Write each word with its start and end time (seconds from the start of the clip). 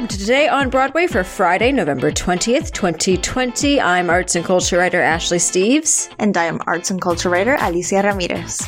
welcome 0.00 0.16
to 0.16 0.24
Today 0.24 0.48
on 0.48 0.70
Broadway 0.70 1.06
for 1.06 1.22
Friday, 1.22 1.72
November 1.72 2.10
20th, 2.10 2.72
2020. 2.72 3.82
I'm 3.82 4.08
arts 4.08 4.34
and 4.34 4.42
culture 4.42 4.78
writer 4.78 4.98
Ashley 4.98 5.36
Steves. 5.36 6.10
And 6.18 6.34
I 6.38 6.44
am 6.44 6.58
arts 6.66 6.90
and 6.90 7.02
culture 7.02 7.28
writer 7.28 7.58
Alicia 7.60 8.02
Ramirez. 8.02 8.66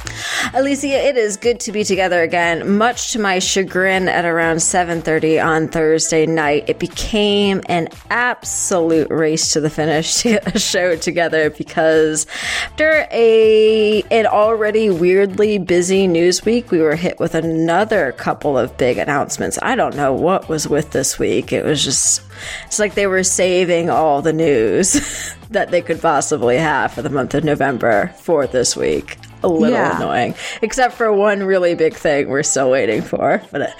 Alicia, 0.52 0.88
it 0.88 1.16
is 1.16 1.38
good 1.38 1.58
to 1.60 1.72
be 1.72 1.84
together 1.84 2.20
again. 2.20 2.76
Much 2.76 3.12
to 3.12 3.18
my 3.18 3.38
chagrin 3.38 4.08
at 4.08 4.26
around 4.26 4.58
7.30 4.58 5.42
on 5.42 5.68
Thursday 5.68 6.26
night, 6.26 6.68
it 6.68 6.78
became 6.78 7.62
an 7.64 7.88
absolute 8.10 9.10
race 9.10 9.54
to 9.54 9.60
the 9.60 9.70
finish 9.70 10.16
to 10.22 10.32
get 10.32 10.54
a 10.54 10.58
show 10.58 10.96
together 10.96 11.48
because 11.48 12.26
after 12.66 13.06
a 13.10 14.02
an 14.10 14.26
already 14.26 14.90
weirdly 14.90 15.56
busy 15.56 16.06
news 16.06 16.44
week, 16.44 16.70
we 16.70 16.80
were 16.80 16.96
hit 16.96 17.18
with 17.18 17.34
another 17.34 18.12
couple 18.12 18.58
of 18.58 18.76
big 18.76 18.98
announcements. 18.98 19.58
I 19.62 19.76
don't 19.76 19.96
know 19.96 20.12
what 20.12 20.50
was 20.50 20.68
with 20.68 20.90
this 20.90 21.18
week. 21.22 21.52
It 21.52 21.64
was 21.64 21.84
just, 21.84 22.20
it's 22.66 22.80
like 22.80 22.94
they 22.94 23.06
were 23.06 23.22
saving 23.22 23.90
all 23.90 24.22
the 24.22 24.32
news 24.32 24.94
that 25.50 25.70
they 25.70 25.80
could 25.80 26.02
possibly 26.02 26.56
have 26.56 26.92
for 26.92 27.02
the 27.02 27.10
month 27.10 27.34
of 27.34 27.44
November 27.44 28.12
for 28.18 28.48
this 28.48 28.76
week. 28.76 29.18
A 29.44 29.48
little 29.48 29.76
yeah. 29.78 29.96
annoying, 29.96 30.34
except 30.60 30.94
for 30.94 31.12
one 31.12 31.42
really 31.42 31.74
big 31.74 31.94
thing 31.94 32.28
we're 32.28 32.42
still 32.42 32.70
waiting 32.70 33.02
for. 33.02 33.42
But 33.50 33.62
I 33.62 33.74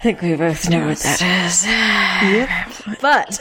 think 0.00 0.20
we 0.20 0.34
both 0.36 0.68
know 0.68 0.88
what 0.88 0.98
that 0.98 1.22
is. 1.22 1.66
Yep. 2.20 3.00
But 3.00 3.40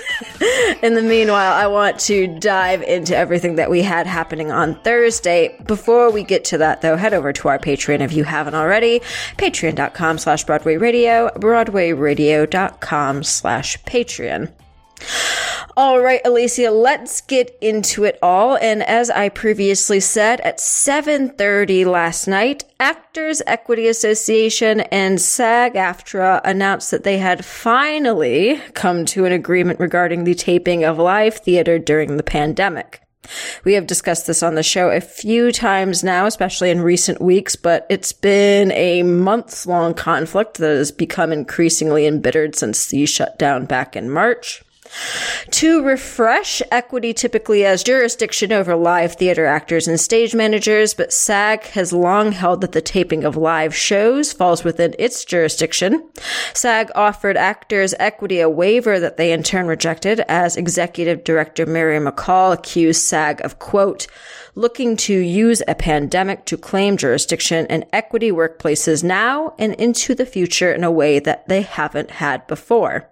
in 0.82 0.96
the 0.96 1.02
meanwhile, 1.02 1.54
I 1.54 1.68
want 1.68 2.00
to 2.02 2.28
dive 2.28 2.82
into 2.84 3.16
everything 3.16 3.56
that 3.56 3.70
we 3.70 3.82
had 3.82 4.08
happening 4.08 4.52
on 4.52 4.76
Thursday. 4.82 5.58
Before 5.66 6.12
we 6.12 6.24
get 6.24 6.46
to 6.46 6.58
that, 6.60 6.82
though, 6.82 6.96
head 6.96 7.14
over 7.14 7.34
to 7.34 7.48
our 7.48 7.60
Patreon 7.60 8.02
if 8.02 8.14
you 8.14 8.24
haven't 8.24 8.56
already. 8.56 9.00
Patreon.com 9.38 10.18
slash 10.18 10.44
Broadway 10.44 10.78
Radio, 10.78 11.30
BroadwayRadio.com 11.36 13.24
slash 13.24 13.78
Patreon. 13.84 14.52
All 15.80 16.02
right, 16.02 16.20
Alicia, 16.26 16.72
let's 16.72 17.22
get 17.22 17.58
into 17.62 18.04
it 18.04 18.20
all. 18.22 18.58
And 18.58 18.84
as 18.84 19.10
I 19.10 19.30
previously 19.30 20.02
said, 20.02 20.42
at 20.42 20.60
7:30 20.60 21.86
last 21.86 22.28
night, 22.28 22.66
Actors 22.82 23.42
Equity 23.48 23.88
Association 23.88 24.82
and 24.82 25.22
SAG-AFTRA 25.22 26.42
announced 26.44 26.92
that 26.92 27.06
they 27.06 27.20
had 27.20 27.46
finally 27.46 28.60
come 28.74 29.06
to 29.06 29.24
an 29.24 29.32
agreement 29.32 29.80
regarding 29.80 30.26
the 30.26 30.36
taping 30.36 30.84
of 30.84 31.00
live 31.00 31.36
theater 31.36 31.80
during 31.80 32.18
the 32.18 32.24
pandemic. 32.24 33.00
We 33.64 33.76
have 33.76 33.88
discussed 33.88 34.28
this 34.28 34.44
on 34.44 34.56
the 34.56 34.64
show 34.64 34.90
a 34.90 35.00
few 35.00 35.54
times 35.54 36.04
now, 36.04 36.26
especially 36.26 36.72
in 36.72 36.82
recent 36.82 37.22
weeks, 37.22 37.56
but 37.56 37.86
it's 37.90 38.12
been 38.12 38.74
a 38.74 39.04
month 39.04 39.66
long 39.66 39.94
conflict 39.94 40.58
that 40.58 40.76
has 40.76 40.92
become 40.92 41.32
increasingly 41.32 42.06
embittered 42.06 42.58
since 42.58 42.86
the 42.88 43.06
shutdown 43.06 43.64
back 43.64 43.96
in 43.96 44.10
March. 44.10 44.62
To 45.52 45.84
refresh, 45.84 46.62
equity 46.72 47.14
typically 47.14 47.62
has 47.62 47.84
jurisdiction 47.84 48.52
over 48.52 48.76
live 48.76 49.14
theater 49.14 49.46
actors 49.46 49.88
and 49.88 50.00
stage 50.00 50.34
managers, 50.34 50.94
but 50.94 51.14
SAG 51.14 51.64
has 51.68 51.94
long 51.94 52.32
held 52.32 52.62
that 52.62 52.72
the 52.72 52.82
taping 52.82 53.24
of 53.24 53.36
live 53.36 53.76
shows 53.76 54.34
falls 54.34 54.64
within 54.64 54.96
its 54.98 55.26
jurisdiction. 55.26 56.10
SAG 56.54 56.92
offered 56.96 57.38
actors 57.38 57.94
equity 58.00 58.40
a 58.40 58.50
waiver 58.50 59.00
that 59.00 59.18
they 59.18 59.32
in 59.32 59.44
turn 59.44 59.68
rejected 59.68 60.22
as 60.22 60.56
executive 60.56 61.24
director 61.24 61.66
Mary 61.66 62.00
McColl 62.00 62.54
accused 62.54 63.02
SAG 63.02 63.42
of 63.44 63.60
quote, 63.60 64.08
looking 64.56 64.98
to 64.98 65.14
use 65.14 65.62
a 65.68 65.76
pandemic 65.76 66.46
to 66.46 66.58
claim 66.58 66.98
jurisdiction 66.98 67.66
in 67.68 67.86
equity 67.94 68.32
workplaces 68.32 69.04
now 69.04 69.54
and 69.60 69.74
into 69.76 70.16
the 70.16 70.26
future 70.26 70.74
in 70.74 70.84
a 70.84 70.92
way 70.92 71.20
that 71.20 71.48
they 71.48 71.62
haven't 71.62 72.12
had 72.12 72.46
before. 72.48 73.10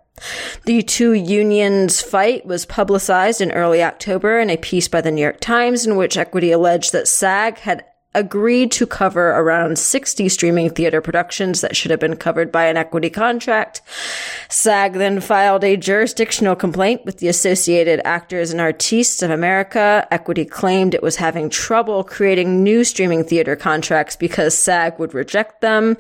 The 0.66 0.82
two 0.82 1.14
unions' 1.14 2.02
fight 2.02 2.46
was 2.46 2.66
publicized 2.66 3.42
in 3.42 3.52
early 3.52 3.84
October 3.84 4.40
in 4.40 4.50
a 4.50 4.58
piece 4.58 4.88
by 4.88 5.02
the 5.02 5.12
New 5.12 5.22
York 5.22 5.40
Times 5.40 5.86
in 5.86 5.96
which 5.96 6.18
Equity 6.18 6.52
alleged 6.52 6.92
that 6.94 7.08
SAG 7.08 7.60
had 7.60 7.86
agreed 8.16 8.72
to 8.72 8.88
cover 8.88 9.30
around 9.30 9.78
60 9.78 10.28
streaming 10.30 10.70
theater 10.70 11.02
productions 11.02 11.62
that 11.62 11.76
should 11.76 11.92
have 11.92 12.00
been 12.00 12.16
covered 12.16 12.52
by 12.52 12.66
an 12.66 12.76
equity 12.76 13.10
contract. 13.10 13.82
SAG 14.50 14.94
then 14.94 15.20
filed 15.20 15.64
a 15.64 15.78
jurisdictional 15.78 16.56
complaint 16.56 17.06
with 17.06 17.18
the 17.20 17.28
Associated 17.28 18.02
Actors 18.06 18.50
and 18.50 18.60
Artistes 18.60 19.22
of 19.22 19.30
America. 19.30 20.08
Equity 20.10 20.46
claimed 20.46 20.96
it 20.96 21.04
was 21.04 21.18
having 21.18 21.50
trouble 21.50 22.04
creating 22.04 22.64
new 22.64 22.84
streaming 22.84 23.24
theater 23.24 23.56
contracts 23.56 24.16
because 24.16 24.58
SAG 24.58 24.98
would 24.98 25.14
reject 25.14 25.62
them. 25.62 25.96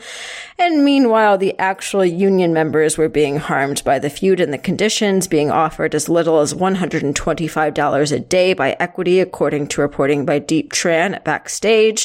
And 0.57 0.83
meanwhile, 0.83 1.37
the 1.37 1.57
actual 1.59 2.05
union 2.05 2.51
members 2.51 2.97
were 2.97 3.09
being 3.09 3.37
harmed 3.37 3.83
by 3.83 3.99
the 3.99 4.09
feud 4.09 4.39
and 4.39 4.51
the 4.51 4.57
conditions 4.57 5.27
being 5.27 5.51
offered 5.51 5.93
as 5.93 6.09
little 6.09 6.39
as 6.39 6.53
$125 6.53 8.11
a 8.11 8.19
day 8.19 8.53
by 8.53 8.75
Equity, 8.79 9.19
according 9.19 9.67
to 9.67 9.81
reporting 9.81 10.25
by 10.25 10.39
Diep 10.39 10.69
Tran 10.69 11.13
at 11.13 11.23
Backstage 11.23 11.96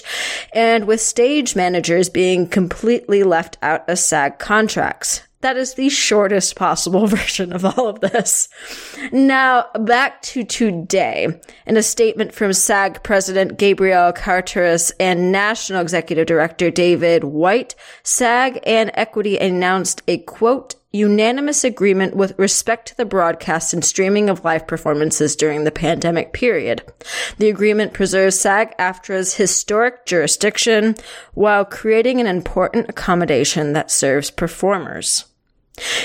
and 0.53 0.86
with 0.86 1.00
stage 1.00 1.56
managers 1.56 2.08
being 2.08 2.48
completely 2.48 3.22
left 3.22 3.58
out 3.60 3.88
of 3.88 3.98
SAG 3.98 4.38
contracts. 4.38 5.22
That 5.42 5.56
is 5.56 5.75
the 5.75 5.88
shortest 5.88 6.54
possible 6.54 7.06
version 7.08 7.53
of 7.53 7.64
all 7.64 7.88
of 7.88 8.00
this. 8.00 8.48
Now, 9.10 9.66
back 9.75 10.22
to 10.22 10.44
today. 10.44 11.41
In 11.66 11.76
a 11.76 11.82
statement 11.82 12.32
from 12.32 12.53
SAG 12.53 13.03
President 13.03 13.58
Gabrielle 13.58 14.12
Carteris 14.12 14.92
and 15.00 15.32
National 15.32 15.82
Executive 15.82 16.26
Director 16.26 16.70
David 16.70 17.24
White, 17.24 17.74
SAG 18.04 18.60
and 18.64 18.92
Equity 18.94 19.36
announced 19.36 20.03
a 20.06 20.19
quote, 20.19 20.76
unanimous 20.92 21.64
agreement 21.64 22.14
with 22.14 22.38
respect 22.38 22.88
to 22.88 22.97
the 22.97 23.04
broadcast 23.04 23.72
and 23.72 23.84
streaming 23.84 24.28
of 24.28 24.44
live 24.44 24.66
performances 24.66 25.34
during 25.34 25.64
the 25.64 25.70
pandemic 25.70 26.32
period. 26.32 26.82
The 27.38 27.48
agreement 27.48 27.94
preserves 27.94 28.38
SAG-AFTRA's 28.38 29.34
historic 29.34 30.04
jurisdiction 30.06 30.94
while 31.34 31.64
creating 31.64 32.20
an 32.20 32.26
important 32.26 32.88
accommodation 32.88 33.72
that 33.72 33.91
serves 33.91 34.30
performers. 34.30 35.25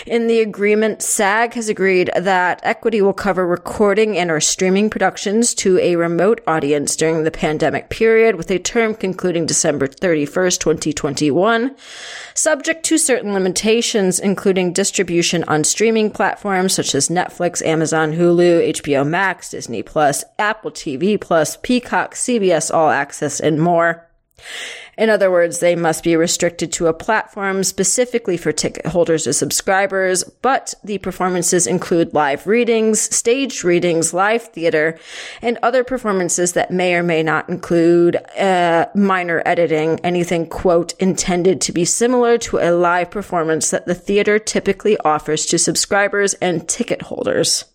In 0.06 0.28
the 0.28 0.40
agreement, 0.40 1.02
SAG 1.02 1.54
has 1.56 1.68
agreed 1.68 2.10
that 2.16 2.62
Equity 2.64 3.02
will 3.02 3.14
cover 3.14 3.46
recording 3.46 4.18
and 4.18 4.32
or 4.32 4.40
streaming 4.40 4.90
productions 4.90 5.54
to 5.56 5.78
a 5.80 5.98
remote 5.98 6.42
audience 6.48 6.96
during 6.96 7.24
the 7.24 7.32
pandemic 7.32 7.90
period 7.90 8.38
with 8.38 8.50
a 8.50 8.60
term 8.60 8.96
concluding 8.96 9.46
December 9.46 9.86
31st, 9.88 10.60
2021, 10.60 11.76
subject 12.34 12.86
to 12.86 12.98
certain 12.98 13.34
limitations, 13.34 14.20
including 14.20 14.72
distribution 14.72 15.44
on 15.46 15.66
streaming 15.66 16.12
platforms 16.12 16.74
such 16.74 16.96
as 16.96 17.10
Netflix, 17.10 17.66
Amazon, 17.66 18.14
Hulu, 18.14 18.70
HBO 18.70 19.06
Max, 19.06 19.50
Disney 19.50 19.84
Plus, 19.84 20.24
Apple 20.40 20.72
TV 20.72 21.20
Plus, 21.20 21.58
Peacock, 21.58 22.14
CBS 22.16 22.74
All 22.74 22.90
Access, 22.90 23.42
and 23.42 23.62
more. 23.62 24.08
In 24.98 25.12
other 25.12 25.30
words, 25.30 25.59
they 25.59 25.75
must 25.75 26.03
be 26.03 26.16
restricted 26.16 26.72
to 26.74 26.88
a 26.88 26.94
platform 26.94 27.64
specifically 27.64 28.36
for 28.36 28.52
ticket 28.52 28.88
holders 28.88 29.28
or 29.28 29.34
subscribers, 29.34 30.24
but 30.24 30.74
the 30.84 30.98
performances 30.98 31.68
include 31.68 32.16
live 32.16 32.48
readings, 32.48 33.00
staged 33.00 33.64
readings, 33.64 34.12
live 34.12 34.42
theater, 34.42 34.98
and 35.42 35.59
other 35.62 35.84
performances 35.84 36.53
that 36.53 36.72
may 36.72 36.96
or 36.96 37.03
may 37.03 37.22
not 37.22 37.48
include 37.48 38.16
uh, 38.38 38.88
minor 38.96 39.44
editing, 39.46 40.00
anything, 40.00 40.48
quote, 40.48 40.94
intended 41.00 41.62
to 41.62 41.72
be 41.72 41.86
similar 41.86 42.40
to 42.40 42.58
a 42.58 42.72
live 42.72 43.12
performance 43.12 43.69
that 43.69 43.86
the 43.86 43.96
theater 43.96 44.40
typically 44.40 44.98
offers 45.00 45.46
to 45.46 45.59
subscribers 45.59 46.34
and 46.36 46.68
ticket 46.68 47.04
holders. 47.04 47.66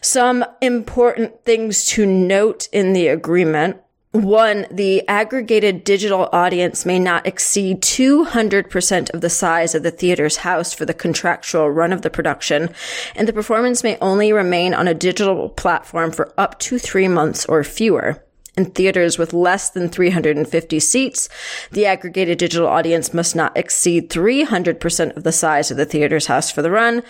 Some 0.00 0.44
important 0.60 1.44
things 1.44 1.86
to 1.86 2.06
note 2.06 2.68
in 2.72 2.92
the 2.92 3.08
agreement 3.08 3.78
one, 4.14 4.66
the 4.70 5.06
aggregated 5.08 5.82
digital 5.82 6.28
audience 6.32 6.86
may 6.86 7.00
not 7.00 7.26
exceed 7.26 7.82
200% 7.82 9.12
of 9.12 9.20
the 9.20 9.28
size 9.28 9.74
of 9.74 9.82
the 9.82 9.90
theater's 9.90 10.36
house 10.36 10.72
for 10.72 10.84
the 10.84 10.94
contractual 10.94 11.68
run 11.68 11.92
of 11.92 12.02
the 12.02 12.10
production, 12.10 12.72
and 13.16 13.26
the 13.26 13.32
performance 13.32 13.82
may 13.82 13.98
only 14.00 14.32
remain 14.32 14.72
on 14.72 14.86
a 14.86 14.94
digital 14.94 15.48
platform 15.48 16.12
for 16.12 16.32
up 16.38 16.60
to 16.60 16.78
three 16.78 17.08
months 17.08 17.44
or 17.46 17.64
fewer. 17.64 18.22
In 18.56 18.66
theaters 18.66 19.18
with 19.18 19.32
less 19.32 19.70
than 19.70 19.88
350 19.88 20.78
seats, 20.78 21.28
the 21.72 21.86
aggregated 21.86 22.38
digital 22.38 22.68
audience 22.68 23.12
must 23.12 23.34
not 23.34 23.56
exceed 23.56 24.10
300% 24.10 25.16
of 25.16 25.24
the 25.24 25.32
size 25.32 25.72
of 25.72 25.76
the 25.76 25.84
theater's 25.84 26.26
house 26.26 26.52
for 26.52 26.62
the 26.62 26.70
run, 26.70 27.02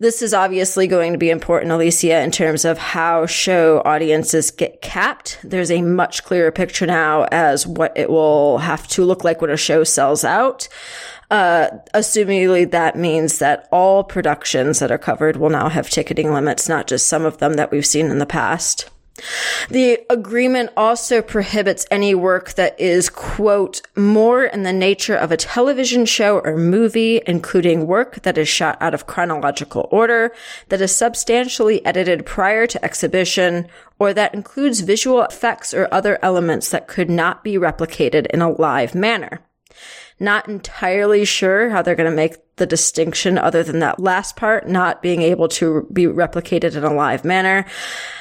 this 0.00 0.22
is 0.22 0.32
obviously 0.32 0.86
going 0.86 1.12
to 1.12 1.18
be 1.18 1.28
important, 1.28 1.70
Alicia, 1.70 2.22
in 2.22 2.30
terms 2.30 2.64
of 2.64 2.78
how 2.78 3.26
show 3.26 3.82
audiences 3.84 4.50
get 4.50 4.80
capped. 4.80 5.38
There's 5.44 5.70
a 5.70 5.82
much 5.82 6.24
clearer 6.24 6.50
picture 6.50 6.86
now 6.86 7.24
as 7.30 7.66
what 7.66 7.92
it 7.96 8.08
will 8.08 8.58
have 8.58 8.88
to 8.88 9.04
look 9.04 9.24
like 9.24 9.42
when 9.42 9.50
a 9.50 9.58
show 9.58 9.84
sells 9.84 10.24
out. 10.24 10.68
Uh, 11.30 11.68
assumingly 11.92 12.68
that 12.70 12.96
means 12.96 13.38
that 13.38 13.68
all 13.70 14.02
productions 14.02 14.78
that 14.78 14.90
are 14.90 14.98
covered 14.98 15.36
will 15.36 15.50
now 15.50 15.68
have 15.68 15.90
ticketing 15.90 16.32
limits, 16.32 16.66
not 16.66 16.86
just 16.86 17.06
some 17.06 17.26
of 17.26 17.36
them 17.36 17.54
that 17.54 17.70
we've 17.70 17.86
seen 17.86 18.06
in 18.06 18.18
the 18.18 18.26
past. 18.26 18.88
The 19.68 20.00
agreement 20.08 20.70
also 20.76 21.22
prohibits 21.22 21.86
any 21.90 22.14
work 22.14 22.54
that 22.54 22.78
is, 22.80 23.08
quote, 23.08 23.82
more 23.96 24.44
in 24.44 24.62
the 24.62 24.72
nature 24.72 25.16
of 25.16 25.30
a 25.30 25.36
television 25.36 26.06
show 26.06 26.38
or 26.40 26.56
movie, 26.56 27.20
including 27.26 27.86
work 27.86 28.22
that 28.22 28.38
is 28.38 28.48
shot 28.48 28.76
out 28.80 28.94
of 28.94 29.06
chronological 29.06 29.88
order, 29.90 30.32
that 30.68 30.80
is 30.80 30.94
substantially 30.94 31.84
edited 31.84 32.26
prior 32.26 32.66
to 32.66 32.84
exhibition, 32.84 33.68
or 33.98 34.12
that 34.14 34.34
includes 34.34 34.80
visual 34.80 35.22
effects 35.22 35.74
or 35.74 35.88
other 35.92 36.18
elements 36.22 36.70
that 36.70 36.88
could 36.88 37.10
not 37.10 37.44
be 37.44 37.54
replicated 37.54 38.26
in 38.26 38.40
a 38.40 38.50
live 38.50 38.94
manner. 38.94 39.40
Not 40.20 40.48
entirely 40.48 41.24
sure 41.24 41.70
how 41.70 41.80
they're 41.80 41.94
going 41.94 42.10
to 42.10 42.14
make 42.14 42.36
the 42.60 42.66
distinction 42.66 43.38
other 43.38 43.64
than 43.64 43.78
that 43.80 43.98
last 43.98 44.36
part, 44.36 44.68
not 44.68 45.00
being 45.00 45.22
able 45.22 45.48
to 45.48 45.88
be 45.92 46.04
replicated 46.04 46.76
in 46.76 46.84
a 46.84 46.92
live 46.92 47.24
manner. 47.24 47.64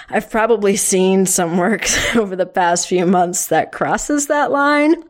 I've 0.10 0.32
probably 0.32 0.78
seen 0.78 1.26
some 1.26 1.58
works 1.58 1.98
over 2.16 2.36
the 2.38 2.46
past 2.46 2.88
few 2.88 3.06
months 3.06 3.48
that 3.48 3.74
crosses 3.74 4.28
that 4.28 4.50
line, 4.50 5.04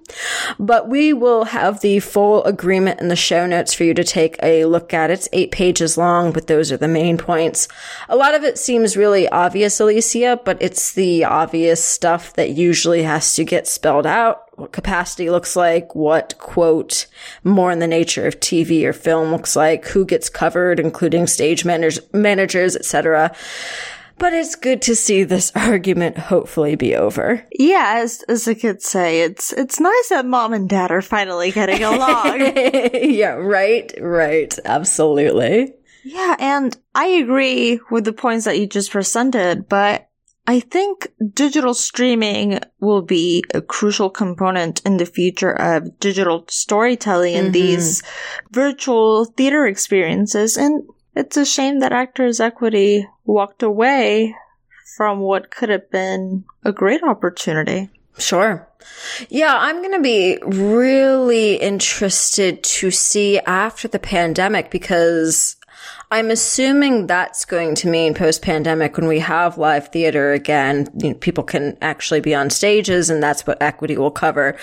but 0.59 0.89
we 0.89 1.13
will 1.13 1.45
have 1.45 1.80
the 1.80 2.00
full 2.00 2.44
agreement 2.44 3.00
in 3.00 3.07
the 3.07 3.15
show 3.15 3.45
notes 3.45 3.74
for 3.74 3.83
you 3.83 3.94
to 3.94 4.03
take 4.03 4.35
a 4.42 4.65
look 4.65 4.94
at. 4.94 5.12
It's 5.12 5.30
eight 5.31 5.51
pages 5.51 5.97
long, 5.97 6.33
but 6.33 6.47
those 6.47 6.71
are 6.71 6.77
the 6.77 6.88
main 6.88 7.18
points. 7.18 7.68
A 8.09 8.18
lot 8.18 8.33
of 8.33 8.44
it 8.44 8.57
seems 8.57 8.97
really 8.97 9.30
obvious, 9.30 9.80
Alicia, 9.80 10.42
but 10.44 10.57
it's 10.59 10.94
the 10.94 11.24
obvious 11.24 11.85
stuff 11.85 12.33
that 12.33 12.50
usually 12.50 13.03
has 13.03 13.35
to 13.35 13.45
get 13.45 13.68
spelled 13.68 14.07
out 14.07 14.49
what 14.59 14.71
capacity 14.71 15.29
looks 15.29 15.56
like, 15.56 15.95
what 15.95 16.38
quote 16.38 17.07
more 17.44 17.71
in 17.71 17.79
the 17.79 17.88
nature 17.88 18.27
of 18.27 18.39
TV 18.39 18.83
or 18.83 18.94
film 18.94 19.31
looks 19.31 19.56
like, 19.56 19.85
who 19.88 20.06
gets 20.06 20.29
covered, 20.29 20.79
including 20.79 21.27
stage 21.27 21.65
managers, 21.65 22.00
managers, 22.13 22.75
etc. 22.75 23.35
But 24.17 24.33
it's 24.33 24.56
good 24.56 24.81
to 24.83 24.95
see 24.95 25.23
this 25.23 25.51
argument 25.56 26.17
hopefully 26.17 26.75
be 26.75 26.95
over. 26.95 27.45
Yeah, 27.53 27.94
as, 27.97 28.23
as 28.27 28.45
the 28.45 28.53
kids 28.53 28.85
say, 28.85 29.21
it's 29.21 29.53
it's 29.53 29.79
nice 29.79 30.09
that 30.09 30.25
mom 30.25 30.53
and 30.53 30.67
dad 30.67 30.91
are 30.91 31.01
finally 31.01 31.51
getting 31.51 31.83
along. 31.83 32.41
yeah, 32.94 33.35
right, 33.35 33.91
right, 34.00 34.53
absolutely. 34.65 35.73
Yeah, 36.03 36.35
and 36.39 36.77
I 36.95 37.06
agree 37.06 37.79
with 37.89 38.06
the 38.06 38.13
points 38.13 38.45
that 38.45 38.59
you 38.59 38.67
just 38.67 38.91
presented, 38.91 39.67
but 39.69 40.08
I 40.50 40.62
think 40.62 41.10
digital 41.36 41.75
streaming 41.75 42.60
will 42.80 43.04
be 43.04 43.44
a 43.54 43.62
crucial 43.62 44.10
component 44.10 44.84
in 44.84 44.98
the 44.98 45.06
future 45.06 45.51
of 45.51 46.00
digital 46.00 46.46
storytelling 46.48 47.36
and 47.36 47.54
mm-hmm. 47.54 47.68
these 47.68 48.01
virtual 48.50 49.25
theater 49.25 49.68
experiences. 49.68 50.57
And 50.57 50.90
it's 51.16 51.38
a 51.38 51.46
shame 51.46 51.81
that 51.81 51.92
Actors 51.92 52.40
Equity 52.40 53.07
walked 53.25 53.62
away 53.62 54.34
from 54.98 55.19
what 55.19 55.51
could 55.51 55.69
have 55.69 55.92
been 55.92 56.46
a 56.63 56.72
great 56.72 57.04
opportunity. 57.04 57.92
Sure. 58.18 58.68
Yeah, 59.30 59.56
I'm 59.56 59.84
going 59.84 59.94
to 59.94 60.02
be 60.02 60.40
really 60.42 61.57
interested 61.57 62.63
to 62.63 62.90
see 62.90 63.38
after 63.42 63.88
the 63.88 64.00
pandemic 64.00 64.72
because 64.72 65.57
I'm 66.11 66.31
assuming 66.31 67.06
that's 67.06 67.45
going 67.45 67.75
to 67.75 67.88
mean 67.88 68.15
post 68.15 68.41
pandemic 68.41 68.97
when 68.97 69.07
we 69.07 69.19
have 69.19 69.57
live 69.57 69.89
theater 69.89 70.33
again, 70.33 70.88
you 70.97 71.09
know, 71.09 71.15
people 71.15 71.44
can 71.44 71.77
actually 71.81 72.19
be 72.19 72.33
on 72.33 72.50
stages 72.50 73.09
and 73.09 73.21
that's 73.21 73.45
what 73.45 73.61
equity 73.61 73.97
will 73.97 74.11
cover. 74.11 74.57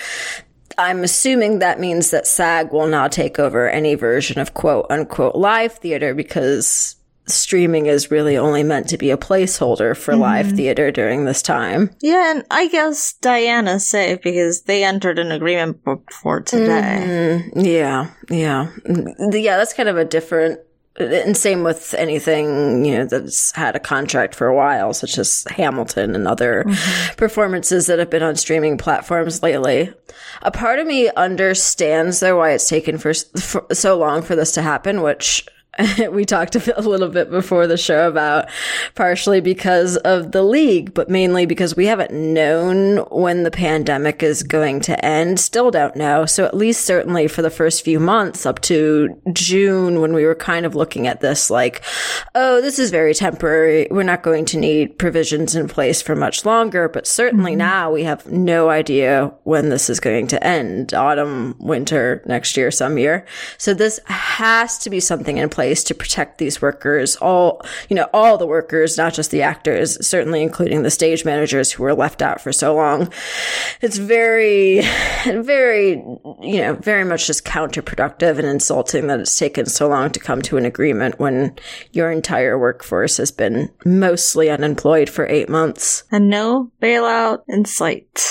I'm 0.77 1.03
assuming 1.03 1.59
that 1.59 1.79
means 1.79 2.11
that 2.11 2.27
SAG 2.27 2.71
will 2.71 2.87
now 2.87 3.07
take 3.07 3.39
over 3.39 3.69
any 3.69 3.95
version 3.95 4.39
of 4.39 4.53
quote 4.53 4.87
unquote 4.89 5.35
live 5.35 5.73
theater 5.73 6.13
because 6.13 6.97
streaming 7.27 7.87
is 7.87 8.09
really 8.11 8.37
only 8.37 8.63
meant 8.63 8.87
to 8.89 8.97
be 8.97 9.11
a 9.11 9.17
placeholder 9.17 9.95
for 9.95 10.13
mm-hmm. 10.13 10.21
live 10.21 10.51
theater 10.51 10.91
during 10.91 11.25
this 11.25 11.41
time. 11.41 11.89
Yeah, 12.01 12.31
and 12.31 12.45
I 12.51 12.67
guess 12.67 13.13
Diana's 13.13 13.87
safe 13.87 14.21
because 14.21 14.63
they 14.63 14.83
entered 14.83 15.19
an 15.19 15.31
agreement 15.31 15.83
before 15.83 16.41
today. 16.41 17.41
Mm-hmm. 17.51 17.59
Yeah, 17.59 18.11
yeah. 18.29 18.71
Yeah, 18.85 19.57
that's 19.57 19.73
kind 19.73 19.89
of 19.89 19.97
a 19.97 20.05
different 20.05 20.59
and 20.97 21.37
same 21.37 21.63
with 21.63 21.93
anything 21.95 22.83
you 22.85 22.97
know 22.97 23.05
that's 23.05 23.51
had 23.51 23.75
a 23.75 23.79
contract 23.79 24.33
for 24.33 24.47
a 24.47 24.55
while 24.55 24.93
such 24.93 25.17
as 25.17 25.45
hamilton 25.51 26.15
and 26.15 26.27
other 26.27 26.63
mm-hmm. 26.63 27.15
performances 27.15 27.87
that 27.87 27.99
have 27.99 28.09
been 28.09 28.23
on 28.23 28.35
streaming 28.35 28.77
platforms 28.77 29.43
lately 29.43 29.93
a 30.41 30.51
part 30.51 30.79
of 30.79 30.87
me 30.87 31.09
understands 31.15 32.19
though 32.19 32.37
why 32.37 32.51
it's 32.51 32.69
taken 32.69 32.97
for, 32.97 33.13
for 33.13 33.65
so 33.71 33.97
long 33.97 34.21
for 34.21 34.35
this 34.35 34.51
to 34.51 34.61
happen 34.61 35.01
which 35.01 35.47
we 36.11 36.25
talked 36.25 36.55
a 36.55 36.81
little 36.81 37.09
bit 37.09 37.29
before 37.29 37.67
the 37.67 37.77
show 37.77 38.07
about 38.07 38.49
partially 38.95 39.41
because 39.41 39.97
of 39.97 40.31
the 40.31 40.43
league, 40.43 40.93
but 40.93 41.09
mainly 41.09 41.45
because 41.45 41.75
we 41.75 41.85
haven't 41.85 42.11
known 42.11 42.97
when 43.11 43.43
the 43.43 43.51
pandemic 43.51 44.23
is 44.23 44.43
going 44.43 44.79
to 44.81 45.05
end. 45.05 45.39
Still 45.39 45.71
don't 45.71 45.95
know. 45.95 46.25
So 46.25 46.45
at 46.45 46.55
least 46.55 46.85
certainly 46.85 47.27
for 47.27 47.41
the 47.41 47.49
first 47.49 47.83
few 47.83 47.99
months 47.99 48.45
up 48.45 48.61
to 48.61 49.15
June 49.33 50.01
when 50.01 50.13
we 50.13 50.25
were 50.25 50.35
kind 50.35 50.65
of 50.65 50.75
looking 50.75 51.07
at 51.07 51.21
this 51.21 51.49
like, 51.49 51.83
oh, 52.33 52.61
this 52.61 52.79
is 52.79 52.89
very 52.89 53.13
temporary. 53.13 53.87
We're 53.91 54.03
not 54.03 54.23
going 54.23 54.45
to 54.45 54.57
need 54.57 54.97
provisions 54.97 55.55
in 55.55 55.67
place 55.67 56.01
for 56.01 56.15
much 56.15 56.45
longer. 56.45 56.89
But 56.89 57.05
certainly 57.05 57.51
mm-hmm. 57.51 57.59
now 57.59 57.91
we 57.91 58.03
have 58.03 58.25
no 58.27 58.69
idea 58.69 59.31
when 59.43 59.69
this 59.69 59.89
is 59.89 59.99
going 59.99 60.27
to 60.27 60.43
end. 60.43 60.93
Autumn, 60.93 61.55
winter, 61.59 62.23
next 62.25 62.57
year, 62.57 62.71
some 62.71 62.97
year. 62.97 63.25
So 63.57 63.73
this 63.73 63.99
has 64.05 64.77
to 64.79 64.89
be 64.89 64.99
something 64.99 65.37
in 65.37 65.49
place 65.49 65.66
place 65.67 65.83
to 65.83 65.93
protect 65.93 66.37
these 66.37 66.61
workers, 66.61 67.17
all, 67.17 67.61
you 67.89 67.95
know, 67.95 68.07
all 68.13 68.37
the 68.37 68.47
workers, 68.47 68.97
not 68.97 69.13
just 69.13 69.31
the 69.31 69.41
actors, 69.41 69.97
certainly 70.07 70.41
including 70.41 70.83
the 70.83 70.89
stage 70.89 71.25
managers 71.25 71.73
who 71.73 71.83
were 71.83 71.93
left 71.93 72.21
out 72.21 72.39
for 72.39 72.53
so 72.53 72.73
long. 72.73 73.11
It's 73.81 73.97
very, 73.97 74.79
very, 75.25 75.89
you 76.41 76.61
know, 76.61 76.75
very 76.75 77.03
much 77.03 77.27
just 77.27 77.43
counterproductive 77.43 78.39
and 78.39 78.47
insulting 78.47 79.07
that 79.07 79.19
it's 79.19 79.37
taken 79.37 79.65
so 79.65 79.89
long 79.89 80.09
to 80.11 80.21
come 80.21 80.41
to 80.43 80.55
an 80.55 80.63
agreement 80.63 81.19
when 81.19 81.53
your 81.91 82.11
entire 82.11 82.57
workforce 82.57 83.17
has 83.17 83.31
been 83.31 83.69
mostly 83.83 84.49
unemployed 84.49 85.09
for 85.09 85.27
eight 85.27 85.49
months. 85.49 86.05
And 86.13 86.29
no 86.29 86.71
bailout 86.81 87.39
in 87.49 87.65
sight. 87.65 88.23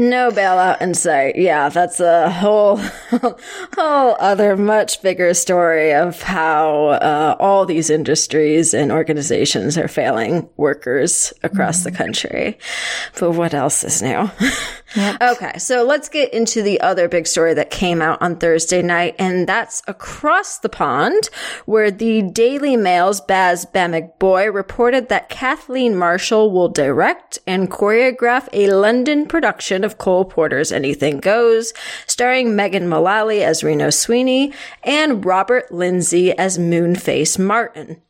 No 0.00 0.30
bailout 0.30 0.80
in 0.80 0.94
sight. 0.94 1.34
Yeah, 1.34 1.70
that's 1.70 1.98
a 1.98 2.30
whole, 2.30 2.76
whole 3.74 4.16
other 4.20 4.56
much 4.56 5.02
bigger 5.02 5.34
story 5.34 5.92
of 5.92 6.22
how 6.22 6.86
uh, 6.90 7.36
all 7.40 7.66
these 7.66 7.90
industries 7.90 8.74
and 8.74 8.92
organizations 8.92 9.76
are 9.76 9.88
failing 9.88 10.48
workers 10.56 11.32
across 11.42 11.78
mm-hmm. 11.80 11.90
the 11.90 11.98
country. 11.98 12.58
But 13.18 13.32
what 13.32 13.54
else 13.54 13.82
is 13.82 14.00
new? 14.00 14.30
Yep. 14.96 15.20
Okay, 15.20 15.58
so 15.58 15.84
let's 15.84 16.08
get 16.08 16.32
into 16.32 16.62
the 16.62 16.80
other 16.80 17.08
big 17.08 17.26
story 17.26 17.52
that 17.54 17.70
came 17.70 18.00
out 18.00 18.22
on 18.22 18.36
Thursday 18.36 18.80
night, 18.80 19.14
and 19.18 19.46
that's 19.46 19.82
across 19.86 20.58
the 20.58 20.70
pond, 20.70 21.28
where 21.66 21.90
the 21.90 22.22
Daily 22.22 22.76
Mail's 22.76 23.20
Baz 23.20 23.66
Bamigboye 23.66 24.52
reported 24.52 25.10
that 25.10 25.28
Kathleen 25.28 25.94
Marshall 25.94 26.50
will 26.50 26.68
direct 26.68 27.38
and 27.46 27.70
choreograph 27.70 28.48
a 28.52 28.70
London 28.70 29.26
production 29.26 29.84
of 29.84 29.98
Cole 29.98 30.24
Porter's 30.24 30.72
Anything 30.72 31.20
Goes, 31.20 31.74
starring 32.06 32.56
Megan 32.56 32.88
Mullally 32.88 33.44
as 33.44 33.62
Reno 33.62 33.90
Sweeney 33.90 34.54
and 34.82 35.24
Robert 35.24 35.70
Lindsay 35.70 36.32
as 36.32 36.56
Moonface 36.56 37.38
Martin. 37.38 38.00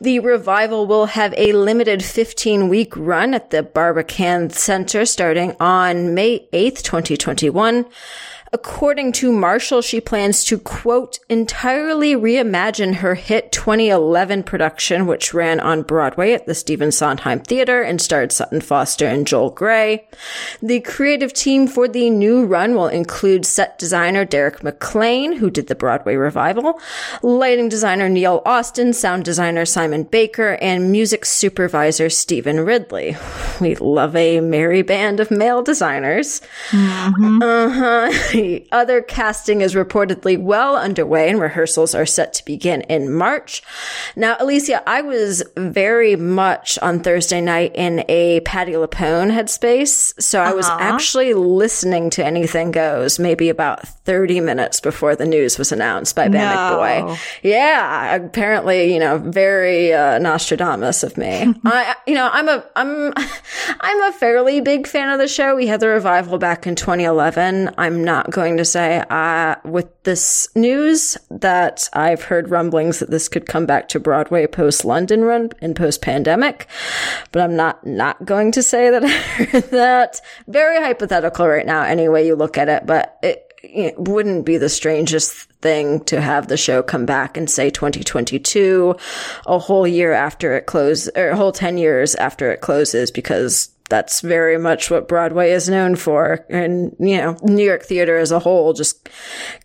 The 0.00 0.18
revival 0.20 0.86
will 0.86 1.06
have 1.06 1.34
a 1.36 1.52
limited 1.52 2.04
15 2.04 2.68
week 2.68 2.96
run 2.96 3.34
at 3.34 3.50
the 3.50 3.62
Barbican 3.62 4.50
Center 4.50 5.04
starting 5.04 5.56
on 5.60 6.14
May 6.14 6.46
8th, 6.52 6.82
2021. 6.82 7.86
According 8.52 9.12
to 9.12 9.30
Marshall, 9.30 9.80
she 9.80 10.00
plans 10.00 10.44
to 10.46 10.58
quote, 10.58 11.20
entirely 11.28 12.16
reimagine 12.16 12.96
her 12.96 13.14
hit 13.14 13.52
2011 13.52 14.42
production, 14.42 15.06
which 15.06 15.32
ran 15.32 15.60
on 15.60 15.82
Broadway 15.82 16.32
at 16.32 16.46
the 16.46 16.54
Stephen 16.56 16.90
Sondheim 16.90 17.38
Theater 17.38 17.80
and 17.80 18.02
starred 18.02 18.32
Sutton 18.32 18.60
Foster 18.60 19.06
and 19.06 19.24
Joel 19.24 19.50
Grey. 19.50 20.08
The 20.60 20.80
creative 20.80 21.32
team 21.32 21.68
for 21.68 21.86
the 21.86 22.10
new 22.10 22.44
run 22.44 22.74
will 22.74 22.88
include 22.88 23.46
set 23.46 23.78
designer 23.78 24.24
Derek 24.24 24.60
McLane, 24.60 25.36
who 25.36 25.48
did 25.48 25.68
the 25.68 25.76
Broadway 25.76 26.16
revival, 26.16 26.80
lighting 27.22 27.68
designer 27.68 28.08
Neil 28.08 28.42
Austin, 28.44 28.92
sound 28.92 29.24
designer 29.24 29.64
Simon 29.64 30.02
Baker, 30.02 30.58
and 30.60 30.90
music 30.90 31.24
supervisor 31.24 32.10
Stephen 32.10 32.58
Ridley. 32.60 33.16
We 33.60 33.76
love 33.76 34.16
a 34.16 34.40
merry 34.40 34.82
band 34.82 35.20
of 35.20 35.30
male 35.30 35.62
designers. 35.62 36.40
Mm-hmm. 36.70 37.42
Uh 37.42 37.68
huh. 37.68 38.10
The 38.40 38.66
other 38.72 39.02
casting 39.02 39.60
is 39.60 39.74
reportedly 39.74 40.40
well 40.40 40.74
underway 40.76 41.28
and 41.28 41.38
rehearsals 41.40 41.94
are 41.94 42.06
set 42.06 42.32
to 42.34 42.44
begin 42.46 42.80
in 42.82 43.12
March. 43.12 43.62
Now, 44.16 44.36
Alicia, 44.40 44.82
I 44.88 45.02
was 45.02 45.42
very 45.56 46.16
much 46.16 46.78
on 46.80 47.00
Thursday 47.00 47.40
night 47.42 47.72
in 47.74 48.02
a 48.08 48.40
Patti 48.40 48.72
LuPone 48.72 49.30
headspace. 49.30 50.14
So 50.20 50.40
I 50.40 50.52
was 50.54 50.66
Uh-huh. 50.66 50.78
actually 50.80 51.34
listening 51.34 52.08
to 52.10 52.24
Anything 52.24 52.70
Goes 52.70 53.18
maybe 53.18 53.48
about 53.50 53.86
30 53.86 54.40
minutes 54.40 54.80
before 54.80 55.14
the 55.16 55.26
news 55.26 55.58
was 55.58 55.70
announced 55.72 56.16
by 56.16 56.28
Bannock 56.28 56.70
No. 56.72 56.76
Boy. 57.08 57.16
Yeah, 57.42 58.14
apparently, 58.14 58.92
you 58.94 59.00
know, 59.00 59.18
very 59.18 59.92
uh, 59.92 60.18
Nostradamus 60.18 61.02
of 61.02 61.16
me. 61.18 61.52
I, 61.64 61.94
you 62.06 62.14
know, 62.14 62.30
I'm 62.32 62.48
a, 62.48 62.64
I'm, 62.76 63.12
I'm 63.80 64.02
a 64.02 64.12
fairly 64.12 64.60
big 64.60 64.86
fan 64.86 65.10
of 65.10 65.18
the 65.18 65.28
show. 65.28 65.54
We 65.56 65.66
had 65.66 65.80
the 65.80 65.88
revival 65.88 66.38
back 66.38 66.66
in 66.66 66.74
2011. 66.74 67.70
I'm 67.76 68.02
not 68.04 68.29
going 68.30 68.56
to 68.56 68.64
say, 68.64 69.04
uh, 69.10 69.56
with 69.64 69.88
this 70.04 70.48
news 70.54 71.18
that 71.30 71.88
I've 71.92 72.22
heard 72.22 72.50
rumblings 72.50 72.98
that 73.00 73.10
this 73.10 73.28
could 73.28 73.46
come 73.46 73.66
back 73.66 73.88
to 73.88 74.00
Broadway 74.00 74.46
post 74.46 74.84
London 74.84 75.22
run 75.22 75.50
and 75.60 75.76
post 75.76 76.02
pandemic, 76.02 76.66
but 77.32 77.42
I'm 77.42 77.56
not, 77.56 77.84
not 77.86 78.24
going 78.24 78.52
to 78.52 78.62
say 78.62 78.90
that 78.90 79.02
that. 79.70 80.20
Very 80.46 80.78
hypothetical 80.78 81.46
right 81.46 81.66
now, 81.66 81.82
any 81.82 82.08
way 82.08 82.26
you 82.26 82.34
look 82.34 82.56
at 82.56 82.68
it, 82.68 82.86
but 82.86 83.18
it, 83.22 83.52
it 83.62 83.98
wouldn't 83.98 84.46
be 84.46 84.56
the 84.56 84.68
strangest 84.68 85.50
thing 85.60 86.00
to 86.04 86.20
have 86.20 86.48
the 86.48 86.56
show 86.56 86.82
come 86.82 87.06
back 87.06 87.36
and 87.36 87.50
say 87.50 87.70
2022, 87.70 88.96
a 89.46 89.58
whole 89.58 89.86
year 89.86 90.12
after 90.12 90.56
it 90.56 90.66
closes, 90.66 91.10
or 91.16 91.30
a 91.30 91.36
whole 91.36 91.52
10 91.52 91.78
years 91.78 92.14
after 92.14 92.50
it 92.50 92.60
closes, 92.60 93.10
because 93.10 93.70
that's 93.90 94.20
very 94.20 94.56
much 94.56 94.90
what 94.90 95.08
Broadway 95.08 95.50
is 95.50 95.68
known 95.68 95.96
for. 95.96 96.46
And, 96.48 96.94
you 96.98 97.18
know, 97.18 97.36
New 97.42 97.64
York 97.64 97.82
theater 97.82 98.16
as 98.16 98.30
a 98.30 98.38
whole, 98.38 98.72
just 98.72 99.10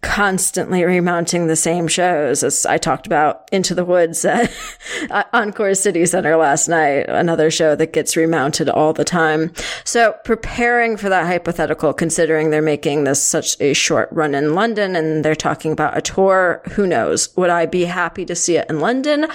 constantly 0.02 0.84
remounting 0.84 1.48
the 1.48 1.56
same 1.56 1.88
shows. 1.88 2.44
As 2.44 2.66
I 2.66 2.78
talked 2.78 3.06
about 3.06 3.48
Into 3.52 3.76
the 3.76 3.86
Woods 3.86 4.26
at 4.26 5.30
Encore 5.32 5.76
City 5.76 6.06
Center 6.06 6.36
last 6.36 6.68
night, 6.68 7.06
another 7.08 7.52
show 7.52 7.76
that 7.76 7.94
gets 7.94 8.18
remounted 8.18 8.68
all 8.68 8.94
the 8.94 9.06
time. 9.06 9.54
So 9.84 10.16
preparing 10.26 10.98
for 10.98 11.08
that 11.10 11.28
hypothetical, 11.28 11.94
considering 11.94 12.50
they're 12.50 12.62
making 12.64 13.04
this 13.04 13.26
such 13.26 13.56
a 13.62 13.74
short 13.74 14.10
run 14.12 14.34
in 14.34 14.56
London 14.56 14.96
and 14.96 15.24
they're 15.24 15.36
talking 15.36 15.72
about 15.72 15.98
a 15.98 16.02
tour, 16.02 16.64
who 16.72 16.88
knows? 16.88 17.36
Would 17.38 17.52
I 17.52 17.68
be 17.68 17.86
happy 17.86 18.26
to 18.26 18.36
see 18.36 18.58
it 18.58 18.70
in 18.70 18.80
London? 18.80 19.28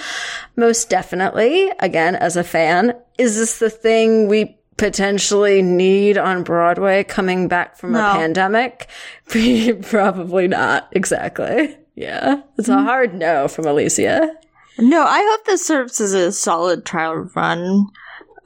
Most 0.57 0.89
definitely. 0.89 1.71
Again, 1.79 2.15
as 2.15 2.35
a 2.35 2.43
fan, 2.43 2.93
is 3.17 3.37
this 3.37 3.59
the 3.59 3.69
thing 3.69 4.27
we 4.27 4.57
potentially 4.77 5.61
need 5.61 6.17
on 6.17 6.43
Broadway 6.43 7.03
coming 7.03 7.47
back 7.47 7.77
from 7.77 7.91
No. 7.93 8.11
a 8.11 8.13
pandemic? 8.13 8.87
Probably 9.83 10.47
not. 10.47 10.89
Exactly. 10.91 11.77
Yeah. 11.95 12.41
It's 12.57 12.69
a 12.69 12.81
hard 12.81 13.13
no 13.13 13.47
from 13.47 13.65
Alicia. 13.65 14.31
No, 14.79 15.03
I 15.03 15.19
hope 15.29 15.45
this 15.45 15.65
serves 15.65 15.99
as 16.01 16.13
a 16.13 16.31
solid 16.31 16.85
trial 16.85 17.29
run. 17.35 17.87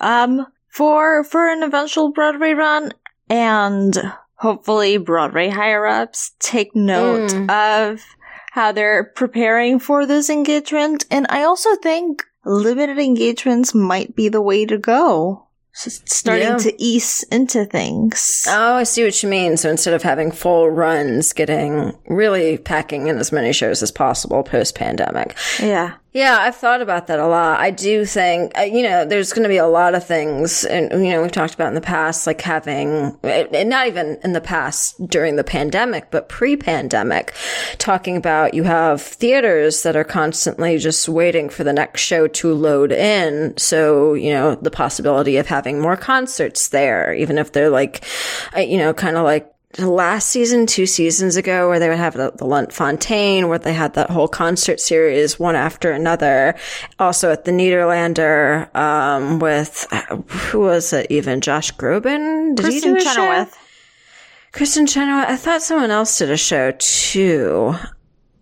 Um, 0.01 0.46
for 0.70 1.24
for 1.24 1.48
an 1.48 1.63
eventual 1.63 2.12
Broadway 2.12 2.51
run, 2.51 2.91
and 3.29 3.98
hopefully 4.36 4.98
Broadway 4.98 5.48
higher 5.48 5.86
ups 5.86 6.32
take 6.39 6.75
note 6.75 7.34
of 7.50 8.03
how 8.51 8.72
they're 8.74 9.05
preparing 9.15 9.79
for 9.79 10.05
this 10.05 10.29
engagement. 10.29 11.05
And 11.10 11.27
I 11.29 11.44
also 11.44 11.75
think 11.77 12.24
limited 12.44 13.00
engagements 13.00 13.74
might 13.74 14.15
be 14.15 14.27
the 14.27 14.41
way 14.41 14.65
to 14.65 14.77
go. 14.77 15.44
Starting 15.77 16.48
Yeah. 16.48 16.58
to 16.58 16.82
ease 16.82 17.25
into 17.32 17.65
things. 17.65 18.46
Oh, 18.50 18.75
I 18.75 18.84
see 18.84 19.03
what 19.03 19.22
you 19.22 19.27
mean. 19.27 19.58
So 19.58 19.70
instead 19.70 19.94
of 19.94 20.03
having 20.03 20.32
full 20.32 20.70
runs, 20.70 21.34
getting 21.34 21.94
really 22.08 22.58
packing 22.58 23.08
in 23.08 23.17
as 23.17 23.32
many 23.34 23.51
shows 23.51 23.84
as 23.84 23.91
possible 23.91 24.41
post 24.44 24.75
pandemic. 24.75 25.36
yeah. 25.60 25.91
Yeah, 26.15 26.38
I've 26.39 26.55
thought 26.55 26.81
about 26.81 27.07
that 27.07 27.19
a 27.19 27.27
lot. 27.27 27.60
I 27.60 27.72
do 27.72 28.05
think, 28.05 28.57
uh, 28.57 28.62
you 28.62 28.84
know, 28.84 29.03
there's 29.03 29.34
going 29.34 29.43
to 29.43 29.50
be 29.50 29.57
a 29.57 29.67
lot 29.67 29.95
of 29.95 30.07
things, 30.07 30.63
and, 30.63 30.89
you 31.05 31.12
know, 31.12 31.22
we've 31.22 31.29
talked 31.29 31.53
about 31.53 31.67
in 31.67 31.75
the 31.75 31.81
past, 31.81 32.25
like 32.25 32.39
having, 32.39 33.17
and 33.22 33.69
not 33.69 33.88
even 33.88 34.17
in 34.24 34.31
the 34.31 34.39
past 34.39 34.95
during 35.10 35.36
the 35.36 35.43
pandemic, 35.43 36.12
but 36.12 36.29
pre 36.29 36.55
pandemic, 36.55 37.34
talking 37.79 38.15
about 38.15 38.53
you 38.53 38.63
have 38.63 39.01
theaters 39.01 39.84
that 39.84 39.98
are 39.98 40.05
constantly 40.05 40.77
just 40.77 41.10
waiting 41.10 41.50
for 41.50 41.65
the 41.65 41.74
next 41.74 42.00
show 42.00 42.29
to 42.29 42.53
load 42.53 42.93
in. 42.93 43.53
So, 43.57 44.13
you 44.13 44.29
know, 44.29 44.55
the 44.55 44.72
possibility 44.72 45.36
of 45.36 45.48
having 45.48 45.81
more 45.81 45.98
concerts 45.98 46.69
there, 46.69 47.13
even 47.13 47.38
if 47.38 47.51
they're 47.51 47.69
like, 47.69 48.05
uh, 48.55 48.62
you 48.62 48.77
know, 48.77 48.93
kind 48.93 49.17
of 49.17 49.25
like, 49.25 49.53
last 49.77 50.29
season, 50.29 50.65
two 50.65 50.86
seasons 50.86 51.36
ago, 51.36 51.70
where 51.70 51.79
they 51.79 51.89
would 51.89 51.98
have 51.98 52.13
the, 52.13 52.32
the 52.32 52.46
Lunt-Fontanne, 52.46 53.48
where 53.48 53.60
they 53.60 53.74
had 53.74 53.94
that 53.96 54.10
whole 54.10 54.27
concert 54.27 54.79
series 54.79 55.39
one 55.39 55.55
after 55.55 55.91
another. 55.91 56.55
Also 57.00 57.32
at 57.32 57.46
the 57.46 57.51
Nederlander, 57.51 58.74
um, 58.75 59.39
with, 59.39 59.88
uh, 59.91 60.17
who 60.17 60.62
was 60.62 60.94
it 60.94 61.08
even? 61.10 61.41
Josh 61.41 61.74
Groban? 61.74 62.55
Did 62.55 62.72
he 62.72 62.79
do 62.79 62.96
a 62.96 63.01
show? 63.01 63.13
Chenoweth. 63.13 63.58
Kristin 64.53 64.88
Chenoweth. 64.88 65.29
I 65.29 65.36
thought 65.36 65.62
someone 65.62 65.91
else 65.91 66.17
did 66.17 66.32
a 66.32 66.38
show 66.38 66.72
too. 66.79 67.75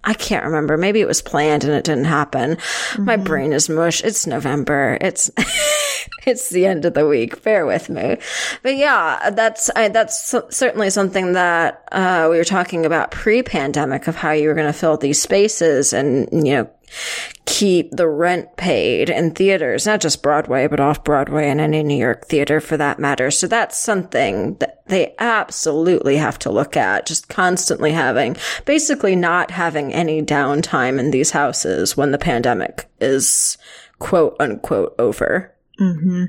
I 0.04 0.14
can't 0.14 0.46
remember. 0.46 0.78
Maybe 0.78 1.00
it 1.00 1.08
was 1.08 1.22
planned 1.22 1.64
and 1.64 1.74
it 1.74 1.86
didn't 1.86 2.06
happen. 2.06 2.58
My 3.00 3.16
brain 3.16 3.54
is 3.54 3.70
mush. 3.70 4.04
It's 4.04 4.28
November. 4.28 4.98
It's 5.00 5.32
it's 6.26 6.50
the 6.50 6.66
end 6.66 6.86
of 6.86 6.94
the 6.94 7.08
week. 7.08 7.42
Bear 7.44 7.66
with 7.66 7.90
me. 7.90 8.18
But 8.62 8.76
yeah, 8.76 9.30
that's 9.32 9.70
I, 9.76 9.88
that's 9.90 10.36
certainly 10.50 10.90
something 10.90 11.34
that 11.34 11.84
uh, 11.92 12.28
we 12.30 12.38
were 12.38 12.44
talking 12.44 12.86
about 12.86 13.12
pre-pandemic 13.12 14.08
of 14.08 14.16
how 14.16 14.32
you 14.32 14.48
were 14.48 14.56
going 14.56 14.72
to 14.72 14.78
fill 14.78 14.98
these 14.98 15.22
spaces 15.22 15.94
and 15.94 16.28
you 16.32 16.54
know 16.54 16.70
keep 17.46 17.92
the 17.92 18.08
rent 18.08 18.56
paid 18.58 19.10
in 19.10 19.32
theaters, 19.32 19.86
not 19.86 20.02
just 20.02 20.24
Broadway, 20.24 20.68
but 20.68 20.80
off 20.80 21.04
Broadway 21.04 21.50
and 21.50 21.60
any 21.60 21.84
New 21.84 21.98
York 21.98 22.26
theater 22.26 22.60
for 22.60 22.78
that 22.78 23.00
matter. 23.00 23.32
So 23.32 23.48
that's 23.48 23.78
something 23.78 24.56
that 24.56 24.86
they 24.88 25.16
absolutely 25.20 26.18
have 26.18 26.40
to 26.40 26.52
look 26.52 26.78
at. 26.78 27.06
Just 27.06 27.30
constantly 27.30 27.92
having, 27.92 28.38
basically 28.66 29.16
not 29.16 29.52
having 29.52 29.94
any 29.94 30.22
downtime 30.22 31.00
in 31.00 31.12
these 31.12 31.32
houses 31.32 31.98
when 31.98 32.12
the 32.12 32.18
pandemic 32.18 32.90
is 33.00 33.58
quote 34.00 34.36
unquote 34.40 34.96
over. 35.00 35.53
Mm-hmm. 35.80 36.26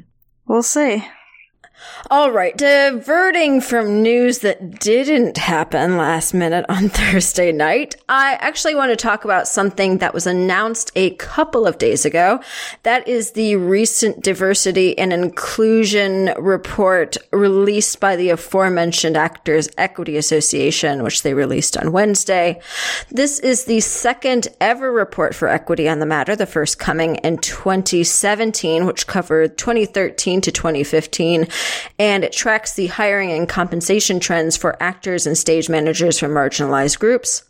We'll 0.47 0.63
see. 0.63 1.05
All 2.11 2.31
right, 2.31 2.55
diverting 2.55 3.63
from 3.63 4.03
news 4.03 4.41
that 4.41 4.79
didn't 4.79 5.39
happen 5.39 5.97
last 5.97 6.35
minute 6.35 6.67
on 6.69 6.89
Thursday 6.91 7.51
night, 7.51 7.97
I 8.11 8.35
actually 8.41 8.75
want 8.75 8.91
to 8.93 8.97
talk 8.97 9.25
about 9.25 9.49
something 9.49 9.99
that 9.99 10.13
was 10.13 10.27
announced 10.27 10.93
a 10.97 11.15
couple 11.15 11.67
of 11.67 11.79
days 11.79 12.05
ago. 12.05 12.41
That 12.83 13.09
is 13.09 13.31
the 13.31 13.57
recent 13.57 14.23
diversity 14.23 14.99
and 14.99 15.15
inclusion 15.15 16.35
report 16.39 17.17
released 17.33 18.01
by 18.01 18.17
the 18.17 18.29
aforementioned 18.31 19.17
Actors 19.17 19.71
Equity 19.79 20.19
Association, 20.19 21.03
which 21.03 21.23
they 21.23 21.33
released 21.33 21.75
on 21.75 21.91
Wednesday. 21.91 22.61
This 23.11 23.39
is 23.41 23.65
the 23.65 23.81
second 23.81 24.49
ever 24.61 24.93
report 24.93 25.35
for 25.35 25.49
equity 25.49 25.89
on 25.89 26.01
the 26.01 26.07
matter, 26.07 26.37
the 26.37 26.45
first 26.45 26.79
coming 26.79 27.17
in 27.17 27.39
2017, 27.39 28.85
which 28.85 29.07
covered 29.07 29.57
2013 29.57 30.43
to 30.43 30.53
2015 30.53 31.49
and 31.99 32.25
it 32.25 32.33
tracks 32.33 32.75
the 32.75 32.87
hiring 32.89 33.31
and 33.31 33.49
compensation 33.49 34.21
trends 34.21 34.57
for 34.57 34.83
actors 34.83 35.27
and 35.27 35.37
stage 35.37 35.69
managers 35.69 36.19
from 36.19 36.33
marginalized 36.33 36.99
groups. 36.99 37.43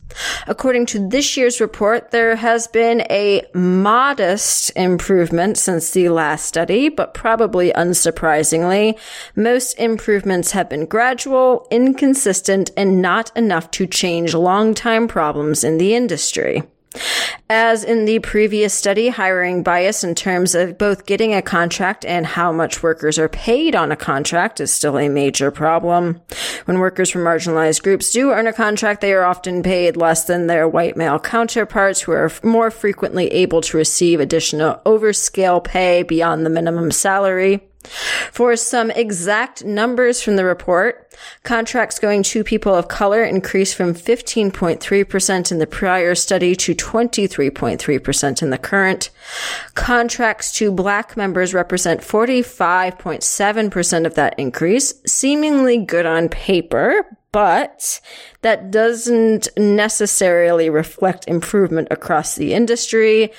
According 0.46 0.86
to 0.86 1.08
this 1.08 1.36
year's 1.36 1.60
report, 1.60 2.10
there 2.10 2.36
has 2.36 2.66
been 2.68 3.00
a 3.10 3.42
modest 3.54 4.70
improvement 4.76 5.58
since 5.58 5.90
the 5.90 6.08
last 6.08 6.44
study, 6.46 6.88
but 6.88 7.14
probably 7.14 7.72
unsurprisingly, 7.72 8.98
most 9.34 9.74
improvements 9.74 10.52
have 10.52 10.68
been 10.68 10.86
gradual, 10.86 11.66
inconsistent, 11.70 12.70
and 12.76 13.02
not 13.02 13.36
enough 13.36 13.70
to 13.72 13.86
change 13.86 14.34
long-time 14.34 15.08
problems 15.08 15.64
in 15.64 15.78
the 15.78 15.94
industry. 15.94 16.62
As 17.50 17.84
in 17.84 18.04
the 18.04 18.20
previous 18.20 18.72
study, 18.72 19.08
hiring 19.08 19.62
bias 19.62 20.02
in 20.02 20.14
terms 20.14 20.54
of 20.54 20.78
both 20.78 21.06
getting 21.06 21.34
a 21.34 21.42
contract 21.42 22.04
and 22.04 22.24
how 22.24 22.52
much 22.52 22.82
workers 22.82 23.18
are 23.18 23.28
paid 23.28 23.74
on 23.74 23.92
a 23.92 23.96
contract 23.96 24.60
is 24.60 24.72
still 24.72 24.98
a 24.98 25.08
major 25.08 25.50
problem. 25.50 26.20
When 26.64 26.78
workers 26.78 27.10
from 27.10 27.22
marginalized 27.22 27.82
groups 27.82 28.10
do 28.12 28.30
earn 28.30 28.46
a 28.46 28.52
contract, 28.52 29.00
they 29.00 29.12
are 29.12 29.24
often 29.24 29.62
paid 29.62 29.96
less 29.96 30.24
than 30.24 30.46
their 30.46 30.66
white 30.66 30.96
male 30.96 31.18
counterparts 31.18 32.00
who 32.00 32.12
are 32.12 32.32
more 32.42 32.70
frequently 32.70 33.28
able 33.28 33.60
to 33.62 33.76
receive 33.76 34.20
additional 34.20 34.80
overscale 34.86 35.62
pay 35.62 36.02
beyond 36.02 36.46
the 36.46 36.50
minimum 36.50 36.90
salary. 36.90 37.68
For 37.86 38.56
some 38.56 38.90
exact 38.90 39.64
numbers 39.64 40.22
from 40.22 40.36
the 40.36 40.44
report, 40.44 41.12
contracts 41.42 41.98
going 41.98 42.22
to 42.24 42.44
people 42.44 42.74
of 42.74 42.88
color 42.88 43.22
increased 43.22 43.74
from 43.74 43.94
15.3% 43.94 45.52
in 45.52 45.58
the 45.58 45.66
prior 45.66 46.14
study 46.14 46.54
to 46.56 46.74
23.3% 46.74 48.42
in 48.42 48.50
the 48.50 48.58
current. 48.58 49.10
Contracts 49.74 50.52
to 50.52 50.72
black 50.72 51.16
members 51.16 51.54
represent 51.54 52.00
45.7% 52.00 54.06
of 54.06 54.14
that 54.14 54.38
increase, 54.38 54.94
seemingly 55.06 55.78
good 55.78 56.06
on 56.06 56.28
paper, 56.28 57.04
but 57.32 58.00
that 58.42 58.70
doesn't 58.70 59.48
necessarily 59.56 60.70
reflect 60.70 61.26
improvement 61.26 61.88
across 61.90 62.36
the 62.36 62.54
industry 62.54 63.32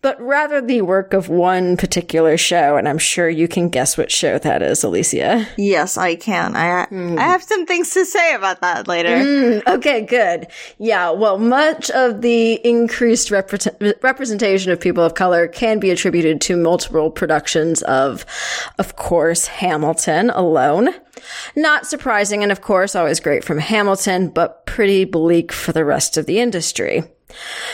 but 0.00 0.20
rather 0.20 0.60
the 0.60 0.82
work 0.82 1.12
of 1.12 1.28
one 1.28 1.76
particular 1.76 2.36
show. 2.36 2.76
And 2.76 2.88
I'm 2.88 2.98
sure 2.98 3.28
you 3.28 3.48
can 3.48 3.68
guess 3.68 3.98
what 3.98 4.12
show 4.12 4.38
that 4.38 4.62
is, 4.62 4.84
Alicia. 4.84 5.46
Yes, 5.56 5.96
I 5.96 6.14
can. 6.14 6.54
I, 6.54 6.86
mm. 6.86 7.18
I 7.18 7.22
have 7.22 7.42
some 7.42 7.66
things 7.66 7.90
to 7.94 8.04
say 8.04 8.34
about 8.34 8.60
that 8.60 8.86
later. 8.86 9.08
Mm, 9.08 9.66
okay, 9.66 10.02
good. 10.02 10.46
Yeah, 10.78 11.10
well, 11.10 11.38
much 11.38 11.90
of 11.90 12.22
the 12.22 12.54
increased 12.64 13.30
repre- 13.30 14.02
representation 14.02 14.70
of 14.70 14.80
people 14.80 15.02
of 15.02 15.14
color 15.14 15.48
can 15.48 15.80
be 15.80 15.90
attributed 15.90 16.40
to 16.42 16.56
multiple 16.56 17.10
productions 17.10 17.82
of, 17.82 18.24
of 18.78 18.94
course, 18.96 19.46
Hamilton 19.46 20.30
alone. 20.30 20.90
Not 21.56 21.86
surprising, 21.86 22.44
and 22.44 22.52
of 22.52 22.60
course, 22.60 22.94
always 22.94 23.18
great 23.18 23.42
from 23.42 23.58
Hamilton, 23.58 24.28
but 24.28 24.64
pretty 24.66 25.04
bleak 25.04 25.52
for 25.52 25.72
the 25.72 25.84
rest 25.84 26.16
of 26.16 26.26
the 26.26 26.38
industry. 26.38 27.02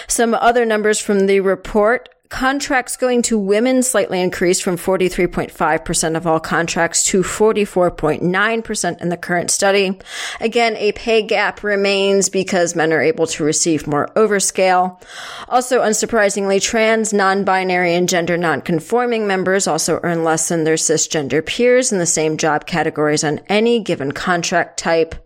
Some 0.09 0.35
other 0.35 0.65
numbers 0.65 0.99
from 0.99 1.27
the 1.27 1.41
report 1.41 2.09
contracts 2.35 2.97
going 2.97 3.23
to 3.23 3.39
women 3.39 3.81
slightly 3.81 4.21
increased 4.21 4.65
from 4.65 4.77
43.5% 4.77 6.17
of 6.17 6.27
all 6.27 6.41
contracts 6.41 7.07
to 7.07 7.23
44.9% 7.23 9.01
in 9.01 9.09
the 9.09 9.17
current 9.17 9.53
study. 9.53 9.97
Again, 10.41 10.75
a 10.75 10.91
pay 10.93 11.23
gap 11.23 11.63
remains 11.63 12.29
because 12.29 12.75
men 12.75 12.93
are 12.93 13.01
able 13.01 13.29
to 13.29 13.45
receive 13.45 13.87
more 13.87 14.09
overscale. 14.17 15.01
Also, 15.49 15.81
unsurprisingly, 15.81 16.61
trans, 16.61 17.13
non-binary, 17.13 17.95
and 17.95 18.09
gender 18.09 18.37
non-conforming 18.37 19.29
members 19.29 19.69
also 19.69 20.01
earn 20.03 20.25
less 20.25 20.49
than 20.49 20.65
their 20.65 20.75
cisgender 20.75 21.47
peers 21.47 21.93
in 21.93 22.01
the 22.01 22.05
same 22.05 22.37
job 22.37 22.67
categories 22.67 23.23
on 23.23 23.39
any 23.49 23.79
given 23.79 24.11
contract 24.11 24.77
type. 24.77 25.24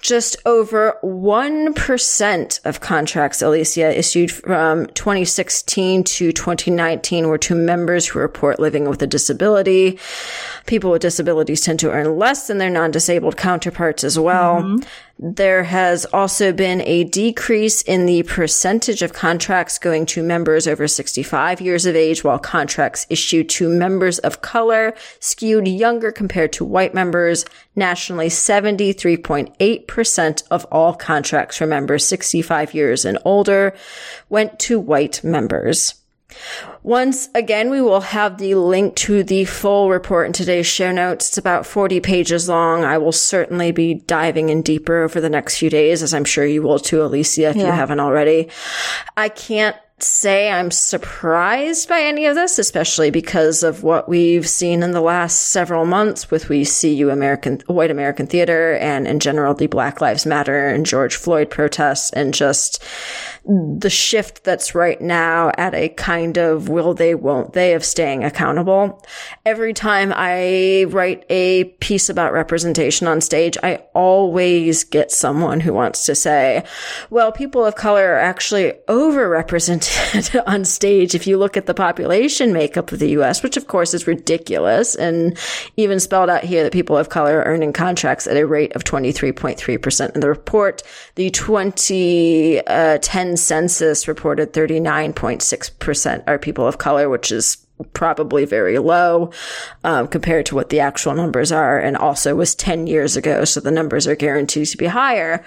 Just 0.00 0.36
over 0.44 0.98
1% 1.02 2.60
of 2.64 2.80
contracts, 2.80 3.42
Alicia, 3.42 3.98
issued 3.98 4.30
from 4.30 4.86
2016 4.88 6.04
to 6.04 6.32
2019 6.32 7.28
were 7.28 7.38
to 7.38 7.54
members 7.54 8.06
who 8.06 8.18
report 8.18 8.58
living 8.58 8.88
with 8.88 9.02
a 9.02 9.06
disability. 9.06 9.98
People 10.66 10.90
with 10.90 11.02
disabilities 11.02 11.60
tend 11.60 11.80
to 11.80 11.90
earn 11.90 12.18
less 12.18 12.46
than 12.46 12.58
their 12.58 12.70
non-disabled 12.70 13.36
counterparts 13.36 14.04
as 14.04 14.18
well. 14.18 14.62
Mm-hmm. 14.62 14.84
There 15.18 15.62
has 15.62 16.04
also 16.06 16.52
been 16.52 16.80
a 16.80 17.04
decrease 17.04 17.82
in 17.82 18.06
the 18.06 18.24
percentage 18.24 19.00
of 19.00 19.12
contracts 19.12 19.78
going 19.78 20.06
to 20.06 20.24
members 20.24 20.66
over 20.66 20.88
65 20.88 21.60
years 21.60 21.86
of 21.86 21.94
age, 21.94 22.24
while 22.24 22.40
contracts 22.40 23.06
issued 23.08 23.48
to 23.50 23.68
members 23.68 24.18
of 24.18 24.42
color 24.42 24.92
skewed 25.20 25.68
younger 25.68 26.10
compared 26.10 26.52
to 26.54 26.64
white 26.64 26.94
members. 26.94 27.44
Nationally, 27.76 28.26
73.8% 28.28 30.42
of 30.50 30.66
all 30.72 30.94
contracts 30.94 31.58
for 31.58 31.66
members 31.66 32.04
65 32.04 32.74
years 32.74 33.04
and 33.04 33.16
older 33.24 33.72
went 34.28 34.58
to 34.60 34.78
white 34.80 35.22
members. 35.22 35.94
Once 36.82 37.28
again, 37.34 37.70
we 37.70 37.80
will 37.80 38.00
have 38.00 38.38
the 38.38 38.54
link 38.54 38.94
to 38.96 39.22
the 39.22 39.44
full 39.44 39.90
report 39.90 40.26
in 40.26 40.32
today's 40.32 40.66
show 40.66 40.92
notes. 40.92 41.28
It's 41.28 41.38
about 41.38 41.66
40 41.66 42.00
pages 42.00 42.48
long. 42.48 42.84
I 42.84 42.98
will 42.98 43.12
certainly 43.12 43.72
be 43.72 43.94
diving 43.94 44.48
in 44.48 44.62
deeper 44.62 45.02
over 45.02 45.20
the 45.20 45.30
next 45.30 45.58
few 45.58 45.70
days, 45.70 46.02
as 46.02 46.12
I'm 46.12 46.24
sure 46.24 46.44
you 46.44 46.62
will 46.62 46.78
too, 46.78 47.02
Alicia, 47.02 47.50
if 47.50 47.56
yeah. 47.56 47.66
you 47.66 47.72
haven't 47.72 48.00
already. 48.00 48.48
I 49.16 49.28
can't 49.28 49.76
say 50.00 50.50
I'm 50.50 50.70
surprised 50.70 51.88
by 51.88 52.00
any 52.00 52.26
of 52.26 52.34
this, 52.34 52.58
especially 52.58 53.10
because 53.10 53.62
of 53.62 53.82
what 53.82 54.08
we've 54.08 54.48
seen 54.48 54.82
in 54.82 54.90
the 54.90 55.00
last 55.00 55.48
several 55.48 55.86
months 55.86 56.30
with 56.30 56.48
we 56.48 56.64
see 56.64 56.94
you 56.94 57.10
American 57.10 57.62
white 57.66 57.90
American 57.90 58.26
theater 58.26 58.74
and 58.74 59.06
in 59.06 59.20
general 59.20 59.54
the 59.54 59.66
Black 59.66 60.00
Lives 60.00 60.26
Matter 60.26 60.68
and 60.68 60.84
George 60.84 61.16
Floyd 61.16 61.48
protests 61.48 62.10
and 62.10 62.34
just 62.34 62.82
the 63.46 63.90
shift 63.90 64.44
that's 64.44 64.74
right 64.74 64.98
now 65.00 65.50
at 65.58 65.74
a 65.74 65.90
kind 65.90 66.38
of 66.38 66.70
will 66.70 66.94
they, 66.94 67.14
won't 67.14 67.52
they 67.52 67.74
of 67.74 67.84
staying 67.84 68.24
accountable. 68.24 69.04
Every 69.44 69.74
time 69.74 70.14
I 70.16 70.86
write 70.88 71.26
a 71.28 71.64
piece 71.80 72.08
about 72.08 72.32
representation 72.32 73.06
on 73.06 73.20
stage, 73.20 73.58
I 73.62 73.82
always 73.94 74.84
get 74.84 75.12
someone 75.12 75.60
who 75.60 75.74
wants 75.74 76.06
to 76.06 76.14
say, 76.14 76.64
well, 77.10 77.32
people 77.32 77.66
of 77.66 77.74
color 77.74 78.14
are 78.14 78.18
actually 78.18 78.72
overrepresented 78.88 80.42
on 80.46 80.64
stage 80.64 81.14
if 81.14 81.26
you 81.26 81.36
look 81.36 81.58
at 81.58 81.66
the 81.66 81.74
population 81.74 82.54
makeup 82.54 82.92
of 82.92 82.98
the 82.98 83.10
US, 83.10 83.42
which 83.42 83.58
of 83.58 83.66
course 83.66 83.92
is 83.92 84.06
ridiculous 84.06 84.94
and 84.94 85.36
even 85.76 86.00
spelled 86.00 86.30
out 86.30 86.44
here 86.44 86.62
that 86.62 86.72
people 86.72 86.96
of 86.96 87.10
color 87.10 87.40
are 87.40 87.44
earning 87.44 87.74
contracts 87.74 88.26
at 88.26 88.38
a 88.38 88.46
rate 88.46 88.74
of 88.74 88.84
23.3% 88.84 90.14
in 90.14 90.20
the 90.20 90.28
report. 90.28 90.82
The 91.16 91.28
2010 91.28 93.33
census 93.36 94.08
reported 94.08 94.52
39.6% 94.52 96.24
are 96.26 96.38
people 96.38 96.66
of 96.66 96.78
color, 96.78 97.08
which 97.08 97.32
is 97.32 97.64
probably 97.92 98.44
very 98.44 98.78
low 98.78 99.32
um, 99.82 100.06
compared 100.06 100.46
to 100.46 100.54
what 100.54 100.68
the 100.68 100.80
actual 100.80 101.14
numbers 101.14 101.50
are 101.50 101.78
and 101.78 101.96
also 101.96 102.34
was 102.34 102.54
10 102.54 102.86
years 102.86 103.16
ago 103.16 103.44
so 103.44 103.60
the 103.60 103.70
numbers 103.70 104.06
are 104.06 104.14
guaranteed 104.14 104.68
to 104.68 104.76
be 104.76 104.86
higher. 104.86 105.44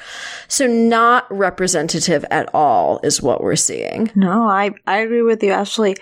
So 0.48 0.68
not 0.68 1.26
representative 1.32 2.26
at 2.30 2.54
all 2.54 3.00
is 3.04 3.22
what 3.22 3.42
we're 3.42 3.56
seeing. 3.56 4.12
No 4.16 4.44
i 4.48 4.72
i 4.86 4.98
agree 4.98 5.22
with 5.22 5.42
you 5.42 5.52
ashley. 5.52 5.96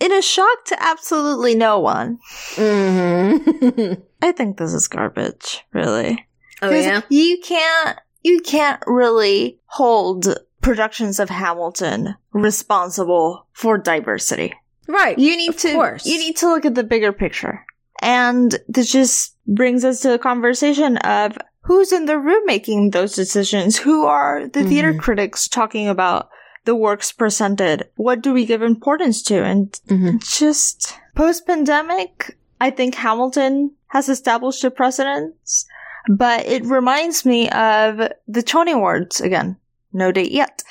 In 0.00 0.12
a 0.12 0.22
shock 0.22 0.64
to 0.66 0.82
absolutely 0.82 1.54
no 1.54 1.78
one. 1.78 2.18
Mm-hmm. 2.56 3.94
i 4.22 4.32
think 4.32 4.58
this 4.58 4.74
is 4.74 4.88
garbage 4.88 5.64
really. 5.72 6.26
Oh 6.60 6.70
yeah? 6.70 7.00
you 7.08 7.40
can't 7.42 7.98
you 8.22 8.40
can't 8.40 8.82
really 8.86 9.58
hold 9.66 10.34
productions 10.64 11.20
of 11.20 11.28
Hamilton 11.28 12.14
responsible 12.32 13.46
for 13.52 13.76
diversity. 13.78 14.54
Right. 14.88 15.18
You 15.18 15.36
need 15.36 15.58
to 15.58 15.72
course. 15.72 16.06
you 16.06 16.18
need 16.18 16.36
to 16.38 16.48
look 16.48 16.64
at 16.64 16.74
the 16.74 16.84
bigger 16.84 17.12
picture. 17.12 17.64
And 18.00 18.58
this 18.66 18.90
just 18.90 19.36
brings 19.46 19.84
us 19.84 20.00
to 20.00 20.08
the 20.08 20.18
conversation 20.18 20.96
of 20.98 21.38
who's 21.62 21.92
in 21.92 22.06
the 22.06 22.18
room 22.18 22.44
making 22.46 22.90
those 22.90 23.14
decisions? 23.14 23.76
Who 23.76 24.04
are 24.04 24.48
the 24.48 24.60
mm-hmm. 24.60 24.68
theater 24.68 24.94
critics 24.94 25.48
talking 25.48 25.88
about 25.88 26.30
the 26.64 26.74
works 26.74 27.12
presented? 27.12 27.88
What 27.96 28.22
do 28.22 28.32
we 28.32 28.46
give 28.46 28.62
importance 28.62 29.22
to? 29.24 29.42
And 29.42 29.72
mm-hmm. 29.86 30.18
just 30.18 30.94
post 31.14 31.46
pandemic, 31.46 32.38
I 32.60 32.70
think 32.70 32.94
Hamilton 32.94 33.72
has 33.88 34.08
established 34.08 34.64
a 34.64 34.70
precedence, 34.70 35.66
but 36.08 36.46
it 36.46 36.64
reminds 36.64 37.24
me 37.24 37.48
of 37.50 38.12
the 38.28 38.42
Tony 38.42 38.72
Awards 38.72 39.20
again 39.20 39.56
no 39.94 40.12
date 40.12 40.32
yet. 40.32 40.62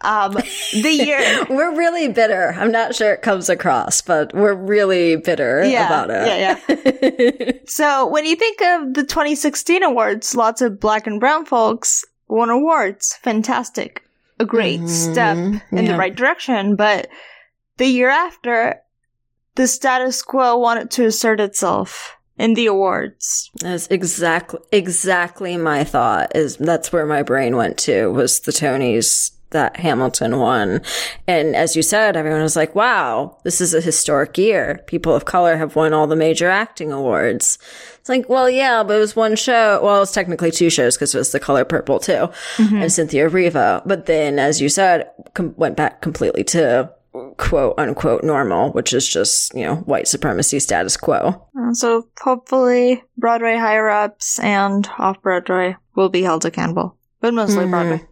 Um, 0.00 0.34
the 0.34 0.92
year 0.92 1.44
we're 1.50 1.76
really 1.76 2.08
bitter. 2.08 2.54
I'm 2.56 2.70
not 2.70 2.94
sure 2.94 3.12
it 3.12 3.22
comes 3.22 3.48
across, 3.48 4.00
but 4.00 4.32
we're 4.34 4.54
really 4.54 5.16
bitter 5.16 5.64
yeah, 5.64 5.86
about 5.86 6.10
it. 6.10 6.26
Yeah, 6.26 6.58
yeah. 6.68 7.52
so 7.66 8.06
when 8.06 8.24
you 8.24 8.36
think 8.36 8.60
of 8.62 8.94
the 8.94 9.02
2016 9.02 9.82
awards, 9.82 10.34
lots 10.36 10.60
of 10.60 10.78
black 10.78 11.06
and 11.06 11.18
brown 11.18 11.46
folks 11.46 12.04
won 12.28 12.50
awards. 12.50 13.14
Fantastic. 13.22 14.04
A 14.38 14.44
great 14.44 14.80
mm, 14.80 14.88
step 14.88 15.36
in 15.36 15.60
yeah. 15.72 15.92
the 15.92 15.98
right 15.98 16.14
direction. 16.14 16.76
But 16.76 17.08
the 17.78 17.86
year 17.86 18.08
after, 18.08 18.80
the 19.56 19.66
status 19.66 20.22
quo 20.22 20.56
wanted 20.58 20.92
to 20.92 21.06
assert 21.06 21.40
itself 21.40 22.17
in 22.38 22.54
the 22.54 22.66
awards. 22.66 23.50
That's 23.60 23.86
exactly 23.88 24.60
exactly 24.72 25.56
my 25.56 25.84
thought. 25.84 26.34
Is 26.34 26.56
that's 26.56 26.92
where 26.92 27.06
my 27.06 27.22
brain 27.22 27.56
went 27.56 27.78
to 27.78 28.10
was 28.12 28.40
the 28.40 28.52
Tonys 28.52 29.32
that 29.50 29.76
Hamilton 29.76 30.38
won. 30.38 30.82
And 31.26 31.56
as 31.56 31.74
you 31.74 31.82
said, 31.82 32.16
everyone 32.16 32.42
was 32.42 32.56
like, 32.56 32.74
wow, 32.74 33.38
this 33.44 33.60
is 33.60 33.74
a 33.74 33.80
historic 33.80 34.36
year. 34.36 34.82
People 34.86 35.14
of 35.14 35.24
color 35.24 35.56
have 35.56 35.74
won 35.74 35.94
all 35.94 36.06
the 36.06 36.16
major 36.16 36.48
acting 36.48 36.92
awards. 36.92 37.58
It's 37.98 38.08
like, 38.08 38.28
well, 38.28 38.48
yeah, 38.50 38.82
but 38.82 38.96
it 38.96 39.00
was 39.00 39.16
one 39.16 39.36
show. 39.36 39.80
Well, 39.82 40.02
it's 40.02 40.12
technically 40.12 40.50
two 40.50 40.70
shows 40.70 40.96
because 40.96 41.14
it 41.14 41.18
was 41.18 41.32
The 41.32 41.40
Color 41.40 41.64
Purple 41.64 41.98
too 41.98 42.28
mm-hmm. 42.56 42.76
and 42.76 42.92
Cynthia 42.92 43.28
Erivo. 43.28 43.82
But 43.86 44.06
then, 44.06 44.38
as 44.38 44.60
you 44.60 44.68
said, 44.68 45.10
com- 45.34 45.54
went 45.56 45.76
back 45.76 46.02
completely 46.02 46.44
to 46.44 46.92
quote 47.38 47.74
unquote 47.78 48.22
normal, 48.22 48.72
which 48.72 48.92
is 48.92 49.08
just, 49.08 49.54
you 49.54 49.64
know, 49.64 49.76
white 49.76 50.08
supremacy 50.08 50.58
status 50.58 50.96
quo. 50.96 51.48
Uh, 51.58 51.72
so 51.72 52.06
hopefully 52.20 53.02
Broadway 53.16 53.56
higher 53.56 53.88
ups 53.88 54.38
and 54.40 54.88
off 54.98 55.22
Broadway 55.22 55.76
will 55.94 56.10
be 56.10 56.22
held 56.22 56.44
accountable, 56.44 56.96
but 57.20 57.32
mostly 57.32 57.62
mm-hmm. 57.62 57.70
Broadway. 57.70 58.07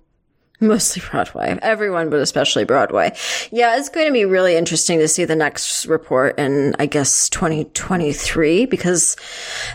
Mostly 0.59 1.03
Broadway. 1.11 1.59
Everyone, 1.61 2.09
but 2.09 2.21
especially 2.21 2.65
Broadway. 2.65 3.15
Yeah, 3.53 3.77
it's 3.77 3.91
going 3.91 4.07
to 4.07 4.13
be 4.13 4.25
really 4.25 4.57
interesting 4.57 4.99
to 5.01 5.09
see 5.09 5.27
the 5.27 5.37
next 5.37 5.85
report 5.85 6.39
in, 6.39 6.75
I 6.79 6.87
guess, 6.87 7.29
2023, 7.29 8.65
because 8.65 9.17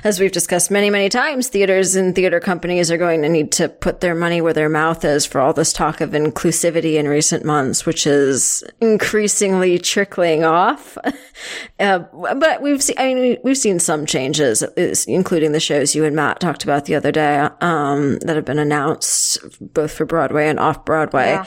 as 0.04 0.20
we've 0.20 0.32
discussed 0.32 0.72
many, 0.72 0.90
many 0.90 1.08
times, 1.08 1.50
theaters 1.50 1.96
and 1.96 2.16
theater 2.16 2.40
companies 2.40 2.90
are 2.90 2.98
going 2.98 3.22
to 3.22 3.30
need 3.30 3.52
to 3.54 3.70
put 3.70 4.02
their 4.02 4.16
money 4.16 4.42
where 4.42 4.54
their 4.54 4.70
mouth 4.70 5.06
is 5.06 5.24
for 5.24 5.40
all 5.40 5.54
this 5.54 5.72
talk 5.72 6.02
of 6.02 6.12
inclusivity 6.12 6.96
in 6.96 7.08
recent 7.08 7.46
months, 7.46 7.86
which 7.86 8.08
is 8.08 8.64
increasingly 8.82 9.78
trickling 9.78 10.44
off. 10.44 10.98
uh, 11.80 12.00
but 12.00 12.64
we've 12.64 12.82
seen, 12.82 12.96
I 12.98 13.14
mean, 13.14 13.38
we've 13.44 13.58
seen 13.58 13.78
some 13.78 14.08
changes, 14.08 14.64
including 15.08 15.52
the 15.52 15.60
shows 15.60 15.94
you 15.94 16.06
and 16.06 16.16
Matt 16.16 16.40
talked 16.40 16.64
about 16.64 16.86
the 16.86 16.96
other 16.96 17.12
day, 17.12 17.50
um, 17.62 18.18
that 18.20 18.36
have 18.36 18.46
been 18.46 18.58
announced 18.58 19.38
both 19.74 19.92
for 19.92 20.06
Broadway 20.06 20.48
and 20.48 20.60
off 20.60 20.71
Broadway. 20.74 21.30
Yeah. 21.30 21.46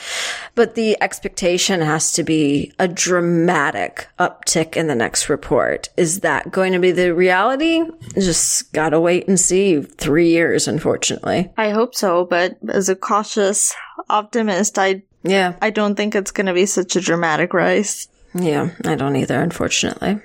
But 0.54 0.74
the 0.74 0.96
expectation 1.02 1.80
has 1.80 2.12
to 2.12 2.22
be 2.22 2.72
a 2.78 2.88
dramatic 2.88 4.08
uptick 4.18 4.76
in 4.76 4.86
the 4.86 4.94
next 4.94 5.28
report. 5.28 5.88
Is 5.96 6.20
that 6.20 6.50
going 6.50 6.72
to 6.72 6.78
be 6.78 6.92
the 6.92 7.14
reality? 7.14 7.82
Just 8.14 8.72
gotta 8.72 9.00
wait 9.00 9.28
and 9.28 9.38
see. 9.38 9.82
Three 9.82 10.28
years, 10.28 10.68
unfortunately. 10.68 11.50
I 11.56 11.70
hope 11.70 11.94
so, 11.94 12.24
but 12.24 12.56
as 12.68 12.88
a 12.88 12.96
cautious 12.96 13.74
optimist, 14.08 14.78
I 14.78 15.02
yeah, 15.24 15.56
I 15.62 15.70
don't 15.70 15.94
think 15.94 16.14
it's 16.14 16.30
going 16.30 16.46
to 16.46 16.52
be 16.52 16.66
such 16.66 16.96
a 16.96 17.00
dramatic 17.00 17.54
rise. 17.54 18.08
Yeah, 18.34 18.70
I 18.84 18.94
don't 18.94 19.16
either, 19.16 19.40
unfortunately. 19.40 20.20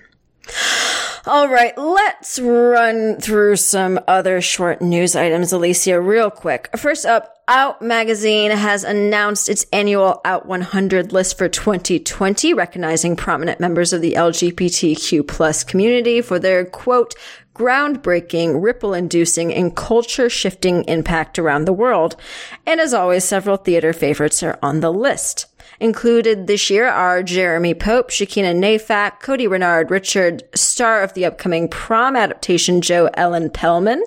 All 1.32 1.48
right, 1.48 1.78
let's 1.78 2.40
run 2.40 3.18
through 3.18 3.58
some 3.58 4.00
other 4.08 4.42
short 4.42 4.82
news 4.82 5.16
items, 5.16 5.54
Alicia, 5.54 6.02
real 6.02 6.32
quick. 6.32 6.76
First 6.76 7.06
up, 7.06 7.44
Out 7.48 7.84
Magazine 7.84 8.50
has 8.50 8.84
announced 8.84 9.48
its 9.48 9.64
annual 9.72 10.22
Out 10.26 10.48
100 10.48 11.14
list 11.14 11.38
for 11.38 11.48
2020, 11.48 12.56
recognizing 12.56 13.16
prominent 13.16 13.60
members 13.60 13.94
of 13.94 14.02
the 14.02 14.14
LGBTQ 14.14 15.28
plus 15.28 15.64
community 15.64 16.20
for 16.22 16.40
their 16.40 16.66
quote, 16.66 17.14
groundbreaking, 17.54 18.64
ripple 18.64 18.96
inducing, 18.96 19.54
and 19.54 19.76
culture 19.76 20.32
shifting 20.32 20.84
impact 20.86 21.38
around 21.38 21.66
the 21.66 21.74
world. 21.74 22.16
And 22.66 22.82
as 22.82 22.92
always, 22.92 23.24
several 23.24 23.58
theater 23.58 23.94
favorites 23.94 24.42
are 24.42 24.58
on 24.64 24.80
the 24.80 24.92
list. 24.92 25.46
Included 25.82 26.48
this 26.48 26.70
year 26.70 26.88
are 26.88 27.24
Jeremy 27.24 27.74
Pope, 27.74 28.10
Shakina 28.10 28.54
Nayfack, 28.54 29.22
Cody 29.22 29.48
Renard, 29.48 29.90
Richard, 29.90 30.44
star 30.54 31.02
of 31.02 31.14
the 31.14 31.26
upcoming 31.26 31.70
prom 31.70 32.16
adaptation 32.16 32.82
Jo 32.82 33.10
Ellen 33.14 33.50
Pellman, 33.50 34.04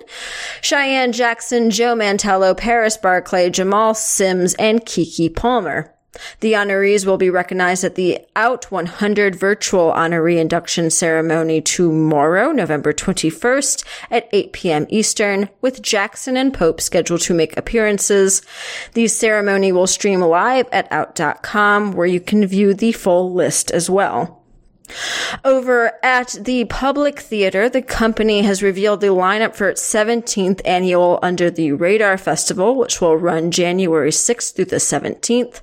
Cheyenne 0.61 1.11
Jackson, 1.11 1.71
Joe 1.71 1.95
Mantello, 1.95 2.55
Paris 2.55 2.97
Barclay, 2.97 3.49
Jamal 3.49 3.95
Sims, 3.95 4.53
and 4.55 4.85
Keke 4.85 5.35
Palmer. 5.35 5.92
The 6.39 6.53
honorees 6.53 7.05
will 7.05 7.17
be 7.17 7.29
recognized 7.29 7.83
at 7.83 7.95
the 7.95 8.19
Out 8.35 8.71
100 8.71 9.35
virtual 9.35 9.91
honoree 9.91 10.37
induction 10.37 10.89
ceremony 10.89 11.61
tomorrow, 11.61 12.51
November 12.51 12.93
21st 12.93 13.83
at 14.11 14.29
8 14.31 14.53
p.m. 14.53 14.85
Eastern, 14.89 15.49
with 15.61 15.81
Jackson 15.81 16.37
and 16.37 16.53
Pope 16.53 16.81
scheduled 16.81 17.21
to 17.21 17.33
make 17.33 17.57
appearances. 17.57 18.41
The 18.93 19.07
ceremony 19.07 19.71
will 19.71 19.87
stream 19.87 20.21
live 20.21 20.67
at 20.71 20.91
out.com 20.91 21.93
where 21.93 22.07
you 22.07 22.19
can 22.19 22.45
view 22.45 22.73
the 22.73 22.91
full 22.91 23.33
list 23.33 23.71
as 23.71 23.89
well. 23.89 24.43
Over 25.43 25.93
at 26.03 26.35
the 26.39 26.65
Public 26.65 27.19
Theater, 27.19 27.69
the 27.69 27.81
company 27.81 28.41
has 28.41 28.61
revealed 28.61 29.01
the 29.01 29.07
lineup 29.07 29.55
for 29.55 29.69
its 29.69 29.81
17th 29.81 30.61
annual 30.65 31.19
Under 31.23 31.49
the 31.49 31.71
Radar 31.71 32.17
Festival, 32.17 32.75
which 32.75 33.01
will 33.01 33.17
run 33.17 33.49
January 33.49 34.11
6th 34.11 34.55
through 34.55 34.65
the 34.65 34.75
17th. 34.75 35.61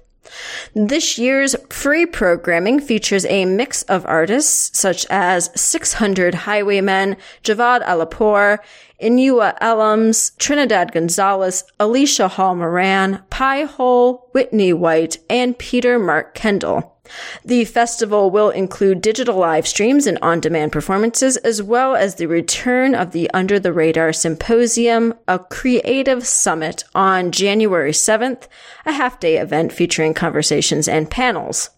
This 0.75 1.19
year's 1.19 1.57
free 1.69 2.07
programming 2.07 2.81
features 2.81 3.25
a 3.27 3.45
mix 3.45 3.83
of 3.85 4.07
artists 4.07 4.79
such 4.79 5.07
as 5.11 5.51
600 5.55 6.35
Highwaymen, 6.35 7.17
Javad 7.43 7.85
Alipoor, 7.85 8.59
Inua 9.03 9.59
Ellams, 9.61 10.37
Trinidad 10.39 10.93
Gonzalez, 10.93 11.65
Alicia 11.79 12.29
Hall 12.29 12.55
Moran, 12.55 13.23
Pie 13.31 13.65
Hole, 13.65 14.29
Whitney 14.33 14.73
White, 14.73 15.19
and 15.29 15.59
Peter 15.59 15.99
Mark 15.99 16.35
Kendall. 16.35 17.00
The 17.45 17.65
festival 17.65 18.31
will 18.31 18.51
include 18.51 19.01
digital 19.01 19.37
live 19.37 19.67
streams 19.67 20.07
and 20.07 20.19
on-demand 20.23 20.73
performances, 20.73 21.37
as 21.39 21.63
well 21.63 21.95
as 21.95 22.15
the 22.15 22.27
return 22.27 22.95
of 22.95 23.13
the 23.13 23.31
Under 23.33 23.59
the 23.59 23.73
Radar 23.73 24.13
Symposium, 24.13 25.15
a 25.27 25.39
creative 25.39 26.27
summit 26.27 26.85
on 26.95 27.33
January 27.33 27.93
7th, 27.93 28.49
a 28.87 28.93
half-day 28.93 29.39
event 29.39 29.73
featuring 29.73 30.15
conversations 30.15 30.89
and 30.89 31.11
panels. 31.11 31.71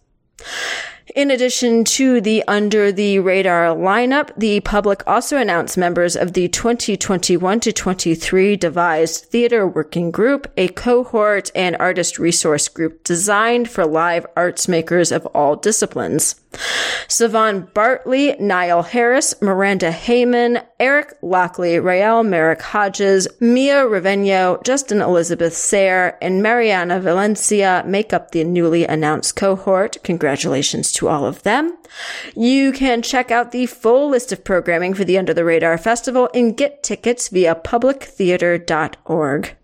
In 1.15 1.29
addition 1.29 1.83
to 1.85 2.21
the 2.21 2.43
Under 2.47 2.91
the 2.91 3.19
Radar 3.19 3.67
lineup, 3.75 4.31
the 4.35 4.61
public 4.61 5.03
also 5.05 5.37
announced 5.37 5.77
members 5.77 6.15
of 6.15 6.33
the 6.33 6.47
2021 6.47 7.59
to 7.59 7.71
23 7.71 8.55
devised 8.55 9.25
theater 9.25 9.67
working 9.67 10.09
group, 10.09 10.51
a 10.57 10.69
cohort 10.69 11.51
and 11.53 11.77
artist 11.79 12.17
resource 12.17 12.67
group 12.67 13.03
designed 13.03 13.69
for 13.69 13.85
live 13.85 14.25
arts 14.35 14.67
makers 14.67 15.11
of 15.11 15.27
all 15.27 15.55
disciplines. 15.55 16.42
Savon 17.07 17.69
Bartley, 17.73 18.35
Nile 18.39 18.83
Harris, 18.83 19.39
Miranda 19.41 19.91
Haymon, 19.91 20.59
Eric 20.79 21.13
Lockley, 21.21 21.79
Raelle 21.79 22.23
Myrick-Hodges, 22.23 23.27
Mia 23.39 23.85
Rovegno, 23.85 24.63
Justin 24.63 25.01
Elizabeth 25.01 25.53
Sayre, 25.53 26.17
and 26.21 26.41
Mariana 26.41 26.99
Valencia 26.99 27.83
make 27.85 28.13
up 28.13 28.31
the 28.31 28.43
newly 28.43 28.85
announced 28.85 29.35
cohort. 29.35 29.97
Congratulations 30.03 30.91
to 30.93 31.07
all 31.07 31.25
of 31.25 31.43
them. 31.43 31.77
You 32.35 32.71
can 32.71 33.01
check 33.01 33.31
out 33.31 33.51
the 33.51 33.67
full 33.67 34.09
list 34.09 34.31
of 34.31 34.43
programming 34.43 34.93
for 34.93 35.03
the 35.03 35.17
Under 35.17 35.33
the 35.33 35.45
Radar 35.45 35.77
Festival 35.77 36.29
and 36.33 36.57
get 36.57 36.83
tickets 36.83 37.29
via 37.29 37.55
publictheater.org. 37.55 39.55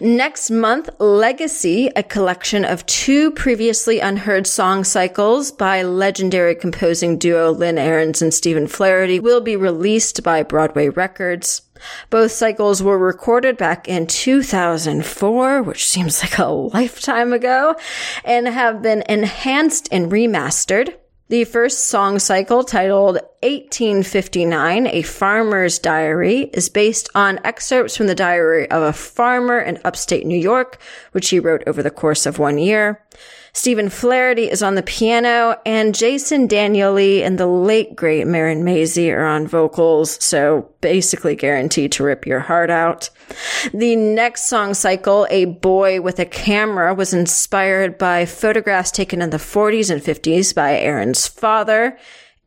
Next 0.00 0.50
month, 0.50 0.90
Legacy, 0.98 1.90
a 1.96 2.02
collection 2.02 2.64
of 2.64 2.84
two 2.86 3.30
previously 3.32 4.00
unheard 4.00 4.46
song 4.46 4.84
cycles 4.84 5.52
by 5.52 5.82
legendary 5.82 6.54
composing 6.54 7.18
duo 7.18 7.50
Lynn 7.50 7.78
Ahrens 7.78 8.22
and 8.22 8.32
Stephen 8.32 8.66
Flaherty, 8.66 9.20
will 9.20 9.40
be 9.40 9.56
released 9.56 10.22
by 10.22 10.42
Broadway 10.42 10.88
Records. 10.88 11.62
Both 12.10 12.32
cycles 12.32 12.82
were 12.82 12.98
recorded 12.98 13.56
back 13.56 13.88
in 13.88 14.06
2004, 14.06 15.62
which 15.62 15.86
seems 15.86 16.22
like 16.22 16.38
a 16.38 16.44
lifetime 16.46 17.32
ago, 17.32 17.76
and 18.24 18.46
have 18.46 18.82
been 18.82 19.02
enhanced 19.08 19.88
and 19.92 20.10
remastered. 20.10 20.94
The 21.28 21.44
first 21.44 21.86
song 21.86 22.18
cycle, 22.18 22.64
titled 22.64 23.14
1859, 23.40 24.86
A 24.86 25.00
Farmer's 25.00 25.78
Diary, 25.78 26.50
is 26.52 26.68
based 26.68 27.08
on 27.14 27.40
excerpts 27.44 27.96
from 27.96 28.08
the 28.08 28.14
diary 28.14 28.70
of 28.70 28.82
a 28.82 28.92
farmer 28.92 29.58
in 29.58 29.80
upstate 29.86 30.26
New 30.26 30.38
York, 30.38 30.78
which 31.12 31.30
he 31.30 31.40
wrote 31.40 31.62
over 31.66 31.82
the 31.82 31.90
course 31.90 32.26
of 32.26 32.38
one 32.38 32.58
year. 32.58 33.02
Stephen 33.56 33.88
Flaherty 33.88 34.50
is 34.50 34.64
on 34.64 34.74
the 34.74 34.82
piano, 34.82 35.56
and 35.64 35.94
Jason 35.94 36.48
Danieley 36.48 37.22
and 37.22 37.38
the 37.38 37.46
late 37.46 37.94
great 37.94 38.26
Marin 38.26 38.64
Mazzie 38.64 39.12
are 39.12 39.24
on 39.24 39.46
vocals, 39.46 40.22
so 40.22 40.68
basically 40.80 41.36
guaranteed 41.36 41.92
to 41.92 42.02
rip 42.02 42.26
your 42.26 42.40
heart 42.40 42.68
out. 42.68 43.10
The 43.72 43.94
next 43.94 44.48
song 44.48 44.74
cycle, 44.74 45.28
A 45.30 45.44
Boy 45.44 46.00
with 46.00 46.18
a 46.18 46.26
Camera, 46.26 46.94
was 46.94 47.14
inspired 47.14 47.96
by 47.96 48.26
photographs 48.26 48.90
taken 48.90 49.22
in 49.22 49.30
the 49.30 49.36
40s 49.36 49.88
and 49.88 50.02
50s 50.02 50.52
by 50.52 50.76
Ahrens' 50.80 51.28
father. 51.28 51.96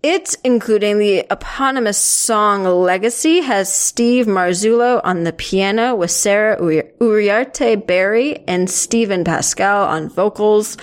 It, 0.04 0.36
including 0.44 1.00
the 1.00 1.26
eponymous 1.32 1.98
song 1.98 2.64
Legacy, 2.66 3.42
has 3.42 3.74
Steve 3.74 4.28
Marzullo 4.28 5.02
on 5.04 5.24
the 5.24 5.34
piano 5.34 5.96
with 5.96 6.12
Sarah 6.12 6.56
Uriarte 6.60 7.88
Berry 7.88 8.44
and 8.48 8.70
Stephen 8.70 9.24
Pascal 9.24 9.88
on 9.88 10.08
vocals. 10.08 10.78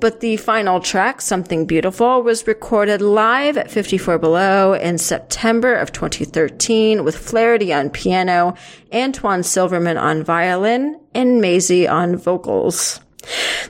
But 0.00 0.20
the 0.20 0.38
final 0.38 0.80
track, 0.80 1.20
Something 1.20 1.66
Beautiful, 1.66 2.22
was 2.22 2.46
recorded 2.46 3.02
live 3.02 3.58
at 3.58 3.70
54 3.70 4.18
Below 4.18 4.72
in 4.72 4.96
September 4.96 5.74
of 5.74 5.92
2013 5.92 7.04
with 7.04 7.18
Flaherty 7.18 7.70
on 7.70 7.90
piano, 7.90 8.54
Antoine 8.94 9.42
Silverman 9.42 9.98
on 9.98 10.24
violin, 10.24 10.98
and 11.14 11.42
Mazzie 11.42 11.86
on 11.86 12.16
vocals. 12.16 13.03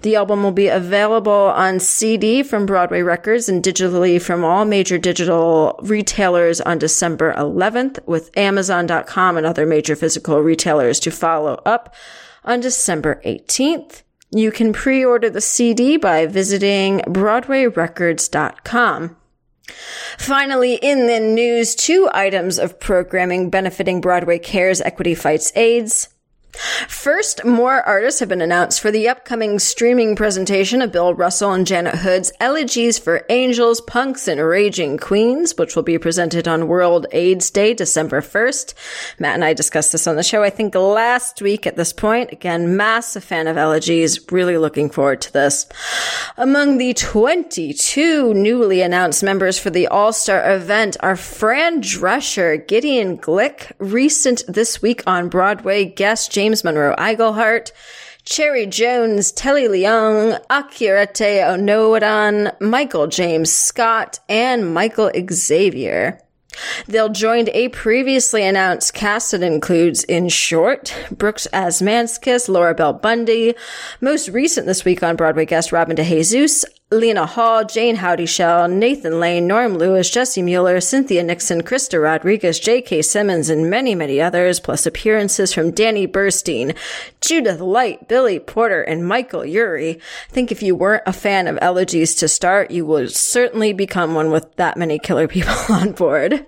The 0.03 0.17
album 0.17 0.43
will 0.43 0.53
be 0.53 0.69
available 0.69 1.33
on 1.33 1.81
CD 1.81 2.43
from 2.43 2.67
Broadway 2.67 3.03
Records 3.03 3.49
and 3.49 3.63
digitally 3.63 4.21
from 4.21 4.45
all 4.45 4.65
major 4.65 4.99
digital 4.99 5.79
retailers 5.83 6.61
on 6.61 6.79
December 6.79 7.35
11th, 7.35 8.05
with 8.07 8.37
Amazon.com 8.37 9.37
and 9.37 9.47
other 9.47 9.67
major 9.67 9.97
physical 9.97 10.41
retailers 10.41 11.01
to 11.01 11.11
follow 11.11 11.61
up 11.65 11.95
on 12.45 12.61
December 12.61 13.21
18th. 13.25 14.03
You 14.31 14.51
can 14.51 14.73
pre-order 14.73 15.31
the 15.31 15.41
CD 15.41 15.97
by 15.97 16.27
visiting 16.27 16.99
BroadwayRecords.com. 17.01 19.17
Finally, 20.19 20.75
in 20.75 21.07
the 21.07 21.21
news, 21.21 21.75
two 21.75 22.09
items 22.13 22.59
of 22.59 22.81
programming 22.81 23.51
benefiting 23.51 24.01
Broadway 24.01 24.39
Cares 24.39 24.81
Equity 24.81 25.15
Fights 25.15 25.53
AIDS. 25.57 26.09
First, 26.55 27.45
more 27.45 27.83
artists 27.83 28.21
have 28.21 28.29
been 28.29 28.41
announced 28.41 28.81
for 28.81 28.91
the 28.91 29.09
upcoming 29.09 29.59
streaming 29.59 30.15
presentation 30.15 30.81
of 30.81 30.93
Bill 30.93 31.13
Russell 31.13 31.53
and 31.53 31.67
Janet 31.67 31.97
Hood's 31.97 32.33
Elegies 32.41 32.99
for 32.99 33.25
Angels, 33.29 33.81
Punks, 33.81 34.29
and 34.29 34.41
Raging 34.41 34.97
Queens, 34.97 35.57
which 35.57 35.75
will 35.75 35.83
be 35.83 35.99
presented 35.99 36.47
on 36.47 36.69
World 36.69 37.07
AIDS 37.13 37.51
Day, 37.51 37.75
December 37.75 38.21
1st. 38.21 38.75
Matt 39.19 39.35
and 39.35 39.45
I 39.45 39.53
discussed 39.53 39.93
this 39.93 40.07
on 40.07 40.17
the 40.17 40.23
show, 40.23 40.43
I 40.43 40.51
think 40.51 40.75
last 40.75 41.43
week 41.43 41.67
at 41.67 41.77
this 41.77 41.93
point. 41.93 42.33
Again, 42.33 42.77
massive 42.77 43.25
fan 43.25 43.49
of 43.49 43.57
Elegies. 43.57 44.31
Really 44.31 44.57
looking 44.57 44.91
forward 44.91 45.21
to 45.23 45.33
this. 45.33 45.67
Among 46.37 46.79
the 46.79 46.95
22 46.95 48.35
newly 48.35 48.81
announced 48.81 49.23
members 49.23 49.59
for 49.59 49.71
the 49.71 49.89
All-Star 49.89 50.55
event 50.55 50.97
are 51.01 51.17
Fran 51.17 51.83
Drescher, 51.83 52.67
Gideon 52.67 53.19
Glick, 53.19 53.73
recent 53.79 54.43
this 54.47 54.81
week 54.81 55.03
on 55.07 55.29
Broadway 55.29 55.85
guest 55.85 56.31
James 56.31 56.44
James 56.45 56.63
Monroe 56.63 56.95
Iglehart, 56.99 57.73
Cherry 58.25 58.67
Jones, 58.67 59.33
Telly 59.33 59.63
Leung, 59.63 60.39
Okieriete 60.49 61.41
Onaodowan, 61.43 62.61
Michael 62.61 63.07
James 63.07 63.51
Scott, 63.51 64.21
and 64.29 64.75
Michael 64.75 65.11
Xavier. 65.31 66.21
They'll 66.87 67.09
join 67.09 67.49
a 67.55 67.71
previously 67.71 68.45
announced 68.45 68.93
cast 68.93 69.31
that 69.31 69.43
includes, 69.43 70.05
in 70.05 70.29
short, 70.29 70.95
Brooks 71.11 71.49
Ashmanskas, 71.51 72.51
Laura 72.51 72.75
Bell 72.75 72.93
Bundy, 72.93 73.55
most 74.03 74.29
recent 74.29 74.67
this 74.67 74.85
week 74.85 75.03
on 75.03 75.17
Broadway 75.17 75.47
guest 75.47 75.73
Robin 75.73 75.97
DeJesus, 75.97 76.67
Lena 76.95 77.27
Hall, 77.27 77.65
Jayne 77.65 77.97
Houdyshell, 77.97 78.69
Nathan 78.69 79.19
Lane, 79.19 79.47
Norm 79.47 79.75
Lewis, 79.75 80.09
Jessie 80.09 80.43
Mueller, 80.43 80.81
Cynthia 80.81 81.25
Nixon, 81.25 81.63
Krysta 81.63 82.01
Rodriguez, 82.01 82.61
J.K. 82.61 83.03
Simmons, 83.03 83.51
and 83.51 83.69
many, 83.69 83.95
many 83.95 84.21
others, 84.21 84.61
plus 84.61 84.87
appearances 84.87 85.53
from 85.53 85.73
Danny 85.73 86.07
Burstein, 86.07 86.77
Judith 87.21 87.61
Light, 87.61 88.07
Billy 88.07 88.39
Porter, 88.39 88.83
and 88.83 89.07
Michael 89.07 89.45
Urie. 89.45 89.97
I 90.31 90.33
think 90.33 90.53
if 90.53 90.63
you 90.63 90.77
weren't 90.77 91.03
a 91.05 91.13
fan 91.13 91.49
of 91.49 91.59
elegies 91.61 92.15
to 92.17 92.29
start, 92.29 92.71
you 92.71 92.87
would 92.87 93.11
certainly 93.11 93.73
become 93.73 94.15
one 94.15 94.31
with 94.31 94.55
that 94.57 94.77
many 94.77 95.01
killer 95.01 95.27
people 95.27 95.55
on 95.69 95.93
board. 95.93 96.47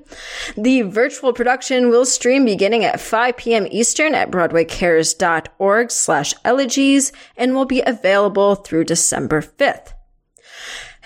The 0.56 0.82
virtual 0.82 1.32
production 1.32 1.90
will 1.90 2.06
stream 2.06 2.44
beginning 2.44 2.84
at 2.84 3.00
5 3.00 3.36
p.m. 3.36 3.66
Eastern 3.70 4.14
at 4.14 4.30
BroadwayCares.org 4.30 5.90
slash 5.90 6.34
elegies 6.44 7.12
and 7.36 7.54
will 7.54 7.64
be 7.64 7.82
available 7.84 8.54
through 8.54 8.84
December 8.84 9.42
5th. 9.42 9.94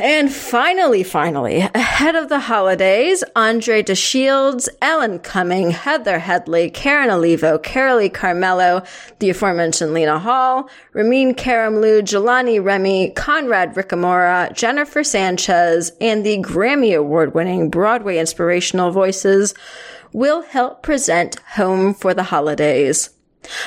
And 0.00 0.32
finally, 0.32 1.02
finally, 1.02 1.58
ahead 1.58 2.16
of 2.16 2.30
the 2.30 2.40
holidays, 2.40 3.22
Andre 3.36 3.82
de 3.82 3.94
Shields, 3.94 4.66
Alan 4.80 5.18
Cumming, 5.18 5.72
Heather 5.72 6.18
Headley, 6.18 6.70
Karen 6.70 7.10
Olivo, 7.10 7.58
Carolee 7.58 8.10
Carmello, 8.10 8.86
the 9.18 9.28
aforementioned 9.28 9.92
Lena 9.92 10.18
Hall, 10.18 10.70
Ramin 10.94 11.34
Karimloo, 11.34 12.00
Jelani 12.00 12.64
Remy, 12.64 13.10
Conrad 13.10 13.74
Ricamora, 13.74 14.50
Jennifer 14.54 15.04
Sanchez, 15.04 15.92
and 16.00 16.24
the 16.24 16.38
Grammy 16.38 16.96
Award 16.96 17.34
winning 17.34 17.68
Broadway 17.68 18.16
inspirational 18.16 18.92
voices 18.92 19.52
will 20.14 20.40
help 20.40 20.82
present 20.82 21.38
Home 21.56 21.92
for 21.92 22.14
the 22.14 22.22
Holidays. 22.22 23.10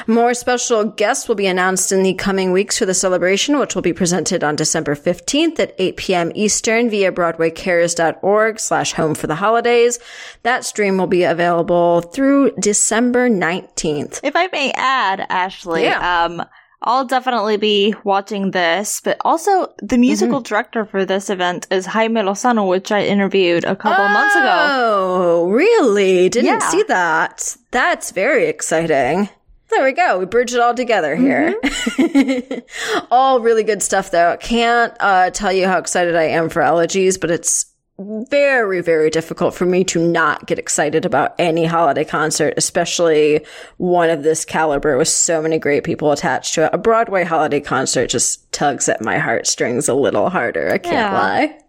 More 0.07 0.33
special 0.33 0.85
guests 0.85 1.27
will 1.27 1.35
be 1.35 1.47
announced 1.47 1.91
in 1.91 2.03
the 2.03 2.13
coming 2.13 2.51
weeks 2.51 2.77
for 2.77 2.85
the 2.85 2.93
celebration, 2.93 3.59
which 3.59 3.75
will 3.75 3.81
be 3.81 3.93
presented 3.93 4.43
on 4.43 4.55
December 4.55 4.95
15th 4.95 5.59
at 5.59 5.75
8 5.77 5.97
p.m. 5.97 6.31
Eastern 6.35 6.89
via 6.89 7.11
BroadwayCares.org 7.11 8.59
slash 8.59 8.93
home 8.93 9.15
for 9.15 9.27
the 9.27 9.35
holidays. 9.35 9.99
That 10.43 10.65
stream 10.65 10.97
will 10.97 11.07
be 11.07 11.23
available 11.23 12.01
through 12.01 12.51
December 12.59 13.29
19th. 13.29 14.19
If 14.23 14.35
I 14.35 14.47
may 14.47 14.71
add, 14.75 15.25
Ashley, 15.29 15.83
yeah. 15.83 16.25
um, 16.25 16.43
I'll 16.85 17.05
definitely 17.05 17.57
be 17.57 17.95
watching 18.03 18.51
this, 18.51 18.99
but 19.01 19.17
also 19.21 19.73
the 19.81 19.97
musical 19.97 20.39
mm-hmm. 20.39 20.53
director 20.53 20.85
for 20.85 21.05
this 21.05 21.29
event 21.29 21.65
is 21.71 21.85
Jaime 21.85 22.21
Lozano, 22.21 22.67
which 22.67 22.91
I 22.91 23.05
interviewed 23.05 23.63
a 23.63 23.75
couple 23.75 24.03
oh, 24.03 24.09
months 24.09 24.35
ago. 24.35 24.67
Oh, 24.69 25.49
really? 25.49 26.27
Didn't 26.27 26.45
yeah. 26.45 26.69
see 26.69 26.83
that. 26.83 27.55
That's 27.71 28.11
very 28.11 28.47
exciting. 28.47 29.29
There 29.73 29.83
we 29.83 29.91
go. 29.91 30.19
We 30.19 30.25
bridge 30.25 30.53
it 30.53 30.59
all 30.59 30.75
together 30.75 31.15
here. 31.15 31.59
Mm-hmm. 31.63 33.05
all 33.11 33.39
really 33.39 33.63
good 33.63 33.81
stuff, 33.81 34.11
though. 34.11 34.37
Can't 34.39 34.93
uh, 34.99 35.31
tell 35.31 35.51
you 35.51 35.67
how 35.67 35.79
excited 35.79 36.15
I 36.15 36.23
am 36.25 36.49
for 36.49 36.61
elegies, 36.61 37.17
but 37.17 37.31
it's 37.31 37.73
very, 37.99 38.81
very 38.81 39.09
difficult 39.09 39.53
for 39.53 39.65
me 39.65 39.83
to 39.85 39.99
not 39.99 40.45
get 40.45 40.59
excited 40.59 41.05
about 41.05 41.35
any 41.39 41.65
holiday 41.65 42.03
concert, 42.03 42.53
especially 42.57 43.45
one 43.77 44.09
of 44.09 44.23
this 44.23 44.45
caliber 44.45 44.97
with 44.97 45.07
so 45.07 45.41
many 45.41 45.57
great 45.57 45.83
people 45.83 46.11
attached 46.11 46.53
to 46.55 46.65
it. 46.65 46.69
A 46.73 46.77
Broadway 46.77 47.23
holiday 47.23 47.59
concert 47.59 48.07
just 48.07 48.51
tugs 48.51 48.89
at 48.89 49.01
my 49.01 49.17
heartstrings 49.17 49.87
a 49.87 49.93
little 49.93 50.29
harder. 50.29 50.71
I 50.71 50.77
can't 50.77 50.95
yeah. 50.95 51.13
lie. 51.13 51.62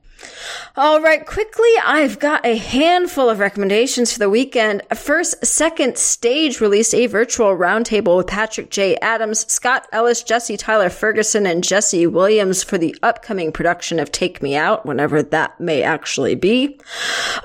All 0.76 1.00
right, 1.00 1.24
quickly, 1.24 1.70
I've 1.84 2.18
got 2.18 2.44
a 2.44 2.56
handful 2.56 3.30
of 3.30 3.38
recommendations 3.38 4.12
for 4.12 4.18
the 4.18 4.30
weekend. 4.30 4.82
First, 4.94 5.44
Second 5.46 5.96
Stage 5.96 6.60
released 6.60 6.94
a 6.94 7.06
virtual 7.06 7.56
roundtable 7.56 8.16
with 8.16 8.26
Patrick 8.26 8.70
J. 8.70 8.96
Adams, 8.96 9.46
Scott 9.52 9.86
Ellis, 9.92 10.22
Jesse 10.22 10.56
Tyler 10.56 10.90
Ferguson, 10.90 11.46
and 11.46 11.62
Jesse 11.62 12.08
Williams 12.08 12.62
for 12.62 12.76
the 12.78 12.96
upcoming 13.02 13.52
production 13.52 14.00
of 14.00 14.10
Take 14.10 14.42
Me 14.42 14.56
Out, 14.56 14.84
whenever 14.84 15.22
that 15.22 15.60
may 15.60 15.82
actually 15.82 16.34
be. 16.34 16.80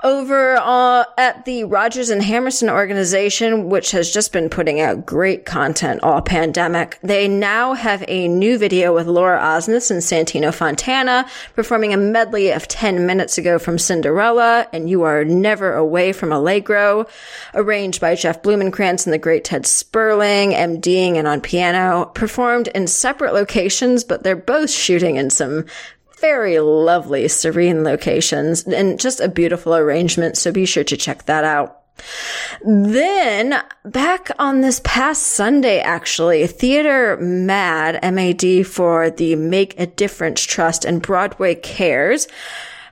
Over 0.04 0.56
uh, 0.58 1.04
at 1.18 1.46
the 1.46 1.66
Rodgers 1.66 2.10
and 2.10 2.24
Hammerstein 2.24 2.70
organization, 2.70 3.70
which 3.70 3.92
has 3.92 4.12
just 4.12 4.34
been 4.34 4.50
putting 4.50 4.82
out 4.82 5.06
great 5.06 5.46
content 5.46 6.02
all 6.02 6.22
pandemic, 6.22 6.98
they 7.04 7.28
now 7.28 7.74
have 7.74 8.04
a 8.08 8.28
new 8.28 8.58
video 8.58 8.96
with 8.96 9.06
Laura 9.06 9.40
Osnes 9.40 9.92
and 9.92 10.02
Santino 10.02 10.54
Fontana 10.54 11.30
performing 11.54 11.94
a 11.94 11.98
medley 11.98 12.52
of 12.52 12.68
10 12.70 13.06
minutes 13.06 13.38
ago 13.38 13.60
from 13.60 13.78
Cinderella 13.78 14.68
and 14.72 14.90
You 14.90 15.04
Are 15.04 15.26
Never 15.26 15.74
Away 15.74 16.14
from 16.14 16.32
Allegro, 16.32 17.08
arranged 17.54 18.00
by 18.00 18.16
Jeff 18.16 18.42
Blumenkranz 18.42 19.06
and 19.06 19.14
the 19.14 19.18
great 19.18 19.44
Ted 19.44 19.66
Sperling, 19.66 20.52
MDing 20.52 21.16
and 21.16 21.28
on 21.28 21.42
piano, 21.42 22.06
performed 22.14 22.70
in 22.70 22.88
separate 22.88 23.34
locations, 23.34 24.04
but 24.04 24.24
they're 24.24 24.36
both 24.36 24.70
shooting 24.70 25.16
in 25.16 25.30
some 25.30 25.66
very 26.20 26.60
lovely, 26.60 27.28
serene 27.28 27.84
locations 27.84 28.64
and 28.64 29.00
just 29.00 29.20
a 29.20 29.30
beautiful 29.30 29.76
arrangement. 29.76 30.38
So 30.38 30.52
be 30.52 30.66
sure 30.66 30.84
to 30.84 30.98
check 30.98 31.26
that 31.26 31.44
out. 31.44 31.79
Then 32.66 33.62
back 33.86 34.32
on 34.38 34.62
this 34.62 34.82
past 34.84 35.24
Sunday, 35.24 35.80
actually, 35.80 36.46
Theater 36.48 37.18
Mad, 37.18 38.00
MAD 38.14 38.68
for 38.68 39.10
the 39.10 39.36
Make 39.36 39.80
a 39.80 39.88
Difference 39.88 40.42
Trust 40.42 40.86
and 40.86 41.02
Broadway 41.02 41.56
Cares 41.56 42.28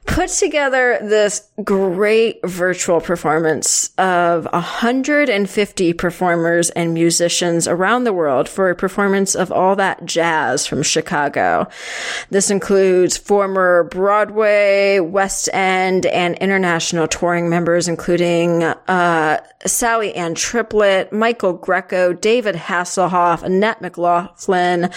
put 0.08 0.30
together 0.30 0.98
this 1.02 1.48
great 1.64 2.40
virtual 2.44 3.00
performance 3.00 3.92
of 3.98 4.48
150 4.52 5.94
performers 5.94 6.70
and 6.72 6.94
musicians 6.94 7.68
around 7.68 8.04
the 8.06 8.14
world 8.14 8.50
for 8.50 8.70
a 8.70 8.76
performance 8.76 9.36
of 9.36 9.52
all 9.52 9.76
that 9.76 10.06
jazz 10.06 10.66
from 10.66 10.82
Chicago. 10.82 11.68
This 12.30 12.50
includes 12.50 13.18
former 13.18 13.84
Broadway, 13.84 15.00
West 15.00 15.50
End, 15.54 16.06
and 16.08 16.36
international 16.38 17.08
touring 17.08 17.50
members, 17.50 17.88
including 17.88 18.64
uh, 18.64 19.40
Sally 19.66 20.14
Ann 20.16 20.36
Triplett, 20.36 21.12
Michael 21.12 21.54
Greco, 21.54 22.14
David 22.14 22.56
Hasselhoff, 22.56 23.44
Annette 23.44 23.82
McLaughlin, 23.82 24.90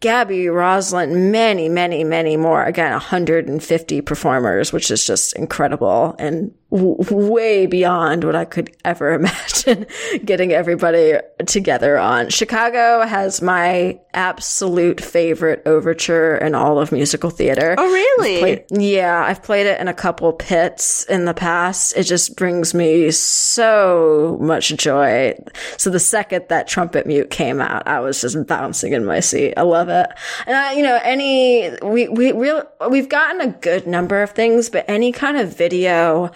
Gabby 0.00 0.48
Roslin, 0.48 1.30
many, 1.30 1.68
many, 1.68 2.04
many 2.04 2.36
more. 2.36 2.64
Again, 2.64 2.92
150 2.92 4.00
performers, 4.02 4.49
which 4.72 4.90
is 4.90 5.04
just 5.04 5.34
incredible. 5.34 6.14
And 6.18 6.54
w- 6.70 6.96
way 7.10 7.66
beyond 7.66 8.24
what 8.24 8.34
I 8.34 8.44
could 8.44 8.74
ever 8.84 9.12
imagine 9.14 9.86
getting 10.24 10.52
everybody 10.52 11.14
together 11.46 11.98
on. 11.98 12.28
Chicago 12.28 13.06
has 13.06 13.42
my 13.42 13.98
absolute 14.14 15.00
favorite 15.00 15.62
overture 15.66 16.36
in 16.36 16.54
all 16.54 16.80
of 16.80 16.92
musical 16.92 17.30
theater. 17.30 17.74
Oh, 17.78 17.86
really? 17.86 18.34
I've 18.34 18.40
played, 18.68 18.82
yeah, 18.82 19.24
I've 19.24 19.42
played 19.42 19.66
it 19.66 19.80
in 19.80 19.88
a 19.88 19.94
couple 19.94 20.32
pits 20.32 21.04
in 21.04 21.24
the 21.24 21.34
past. 21.34 21.96
It 21.96 22.04
just 22.04 22.36
brings 22.36 22.74
me 22.74 23.10
so 23.10 24.38
much 24.40 24.68
joy. 24.76 25.34
So 25.76 25.90
the 25.90 26.00
second 26.00 26.46
that 26.48 26.66
trumpet 26.68 27.06
mute 27.06 27.30
came 27.30 27.60
out, 27.60 27.86
I 27.86 28.00
was 28.00 28.20
just 28.20 28.46
bouncing 28.46 28.92
in 28.92 29.04
my 29.04 29.20
seat. 29.20 29.54
I 29.56 29.62
love 29.62 29.88
it. 29.88 30.06
And 30.46 30.56
I, 30.56 30.72
you 30.72 30.82
know, 30.82 30.98
any, 31.02 31.70
we, 31.82 32.08
we 32.08 32.32
real 32.32 32.64
we've 32.88 33.08
gotten 33.08 33.40
a 33.40 33.48
good 33.48 33.86
number 33.86 34.22
of 34.22 34.30
things, 34.30 34.68
but 34.68 34.84
any 34.88 35.12
kind 35.12 35.36
of 35.36 35.56
video 35.56 36.30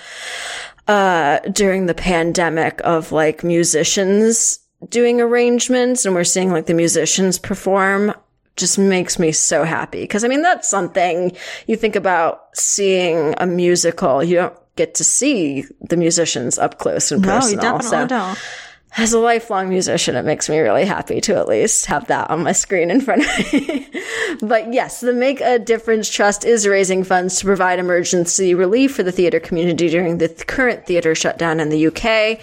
uh, 0.88 1.38
during 1.50 1.86
the 1.86 1.94
pandemic 1.94 2.80
of 2.84 3.12
like 3.12 3.44
musicians 3.44 4.58
doing 4.88 5.20
arrangements 5.20 6.04
and 6.04 6.14
we're 6.14 6.24
seeing 6.24 6.50
like 6.50 6.66
the 6.66 6.74
musicians 6.74 7.38
perform 7.38 8.14
just 8.56 8.78
makes 8.78 9.18
me 9.18 9.32
so 9.32 9.64
happy. 9.64 10.06
Cause 10.06 10.24
I 10.24 10.28
mean, 10.28 10.42
that's 10.42 10.68
something 10.68 11.32
you 11.66 11.76
think 11.76 11.96
about 11.96 12.56
seeing 12.56 13.34
a 13.38 13.46
musical. 13.46 14.22
You 14.22 14.36
don't 14.36 14.58
get 14.76 14.94
to 14.96 15.04
see 15.04 15.64
the 15.80 15.96
musicians 15.96 16.58
up 16.58 16.78
close 16.78 17.10
and 17.10 17.22
personal. 17.22 17.62
No, 17.62 17.72
you 17.72 17.78
definitely 17.80 17.88
so, 17.88 18.06
don't 18.06 18.38
as 18.96 19.12
a 19.12 19.18
lifelong 19.18 19.68
musician, 19.68 20.14
it 20.14 20.24
makes 20.24 20.48
me 20.48 20.58
really 20.58 20.84
happy 20.84 21.20
to 21.22 21.36
at 21.36 21.48
least 21.48 21.86
have 21.86 22.06
that 22.06 22.30
on 22.30 22.44
my 22.44 22.52
screen 22.52 22.90
in 22.90 23.00
front 23.00 23.22
of 23.22 23.52
me. 23.52 23.90
but 24.40 24.72
yes, 24.72 25.00
the 25.00 25.12
Make 25.12 25.40
a 25.40 25.58
Difference 25.58 26.08
Trust 26.08 26.44
is 26.44 26.68
raising 26.68 27.02
funds 27.02 27.38
to 27.38 27.44
provide 27.44 27.78
emergency 27.78 28.54
relief 28.54 28.94
for 28.94 29.02
the 29.02 29.12
theater 29.12 29.40
community 29.40 29.88
during 29.88 30.18
the 30.18 30.28
current 30.28 30.86
theater 30.86 31.14
shutdown 31.14 31.58
in 31.58 31.70
the 31.70 31.88
UK. 31.88 32.40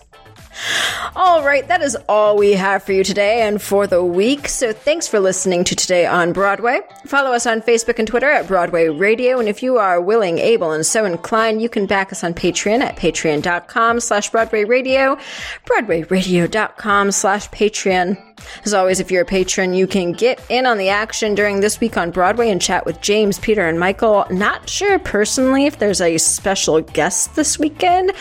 All 1.16 1.44
right, 1.44 1.68
that 1.68 1.82
is 1.82 1.98
all 2.08 2.38
we 2.38 2.54
have 2.54 2.84
for 2.84 2.92
you 2.92 3.04
today 3.04 3.42
and 3.42 3.62
for 3.62 3.88
the 3.88 4.04
week. 4.04 4.48
So 4.48 4.74
thanks 4.74 5.08
for 5.08 5.20
listening 5.20 5.64
to 5.66 5.76
Today 5.76 6.06
on 6.06 6.34
Broadway. 6.34 6.82
Follow 7.06 7.32
us 7.32 7.46
on 7.46 7.62
Facebook 7.62 8.00
and 8.00 8.08
Twitter 8.08 8.30
at 8.30 8.48
Broadway 8.48 8.88
Radio. 8.88 9.40
And 9.40 9.48
if 9.48 9.62
you 9.64 9.78
are 9.78 10.02
willing, 10.02 10.40
able, 10.40 10.72
and 10.72 10.86
so 10.86 11.06
inclined, 11.06 11.62
you 11.62 11.70
can 11.70 11.86
back 11.86 12.12
us 12.12 12.24
on 12.24 12.34
Patreon 12.34 12.82
at 12.82 12.96
patreon.com 12.96 14.00
slash 14.00 14.30
Broadway 14.30 14.64
Radio, 14.64 15.18
broadwayradio.com 15.66 17.12
slash 17.12 17.50
Patreon. 17.50 18.18
As 18.66 18.74
always, 18.74 19.00
if 19.00 19.12
you're 19.12 19.22
a 19.22 19.26
patron, 19.26 19.74
you 19.74 19.88
can 19.88 20.12
get 20.12 20.44
in 20.50 20.66
on 20.66 20.78
the 20.78 20.90
action 20.90 21.36
during 21.36 21.60
this 21.60 21.80
week 21.80 21.98
on 21.98 22.12
Broadway 22.12 22.50
and 22.50 22.62
chat 22.62 22.86
with 22.86 23.02
James, 23.02 23.40
Peter, 23.40 23.68
and 23.68 23.80
Michael. 23.80 24.26
Not 24.30 24.70
sure 24.70 25.00
personally 25.00 25.66
if 25.66 25.80
there's 25.80 26.02
a 26.02 26.18
special 26.18 26.82
guest 26.82 27.36
this 27.36 27.60
weekend, 27.60 28.12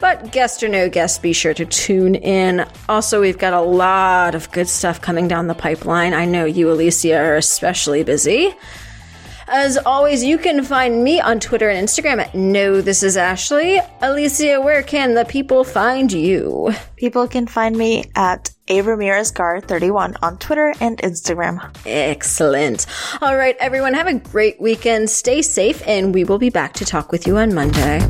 but 0.00 0.32
guest 0.32 0.62
or 0.62 0.68
no 0.68 0.88
guest, 0.88 1.22
be 1.22 1.32
sure 1.32 1.54
to 1.54 1.64
tune 1.64 2.14
in. 2.14 2.66
Also, 2.88 3.20
we've 3.20 3.38
got 3.38 3.52
a 3.52 3.60
lot 3.60 4.34
of 4.34 4.50
good 4.52 4.68
stuff 4.68 5.00
coming 5.00 5.28
down 5.28 5.46
the 5.46 5.54
pipeline. 5.54 6.14
I 6.14 6.24
know 6.24 6.44
you, 6.44 6.70
Alicia, 6.70 7.16
are 7.16 7.36
especially 7.36 8.02
busy. 8.02 8.54
As 9.48 9.76
always, 9.78 10.22
you 10.22 10.38
can 10.38 10.62
find 10.64 11.02
me 11.02 11.20
on 11.20 11.40
Twitter 11.40 11.68
and 11.68 11.86
Instagram 11.86 12.20
at 12.20 12.34
No 12.34 12.80
This 12.80 13.02
Is 13.02 13.16
Ashley. 13.16 13.80
Alicia, 14.00 14.60
where 14.60 14.82
can 14.82 15.14
the 15.14 15.24
people 15.24 15.64
find 15.64 16.12
you? 16.12 16.72
People 16.96 17.26
can 17.26 17.46
find 17.46 17.76
me 17.76 18.04
at 18.14 18.50
A 18.68 18.82
Ramirez 18.82 19.30
Gar 19.30 19.60
31 19.60 20.16
on 20.22 20.38
Twitter 20.38 20.72
and 20.80 20.98
Instagram. 20.98 21.74
Excellent. 21.84 22.86
All 23.20 23.36
right, 23.36 23.56
everyone, 23.58 23.94
have 23.94 24.06
a 24.06 24.14
great 24.14 24.60
weekend. 24.60 25.10
Stay 25.10 25.42
safe, 25.42 25.82
and 25.86 26.14
we 26.14 26.24
will 26.24 26.38
be 26.38 26.50
back 26.50 26.72
to 26.74 26.84
talk 26.84 27.10
with 27.10 27.26
you 27.26 27.36
on 27.36 27.54
Monday. 27.54 28.00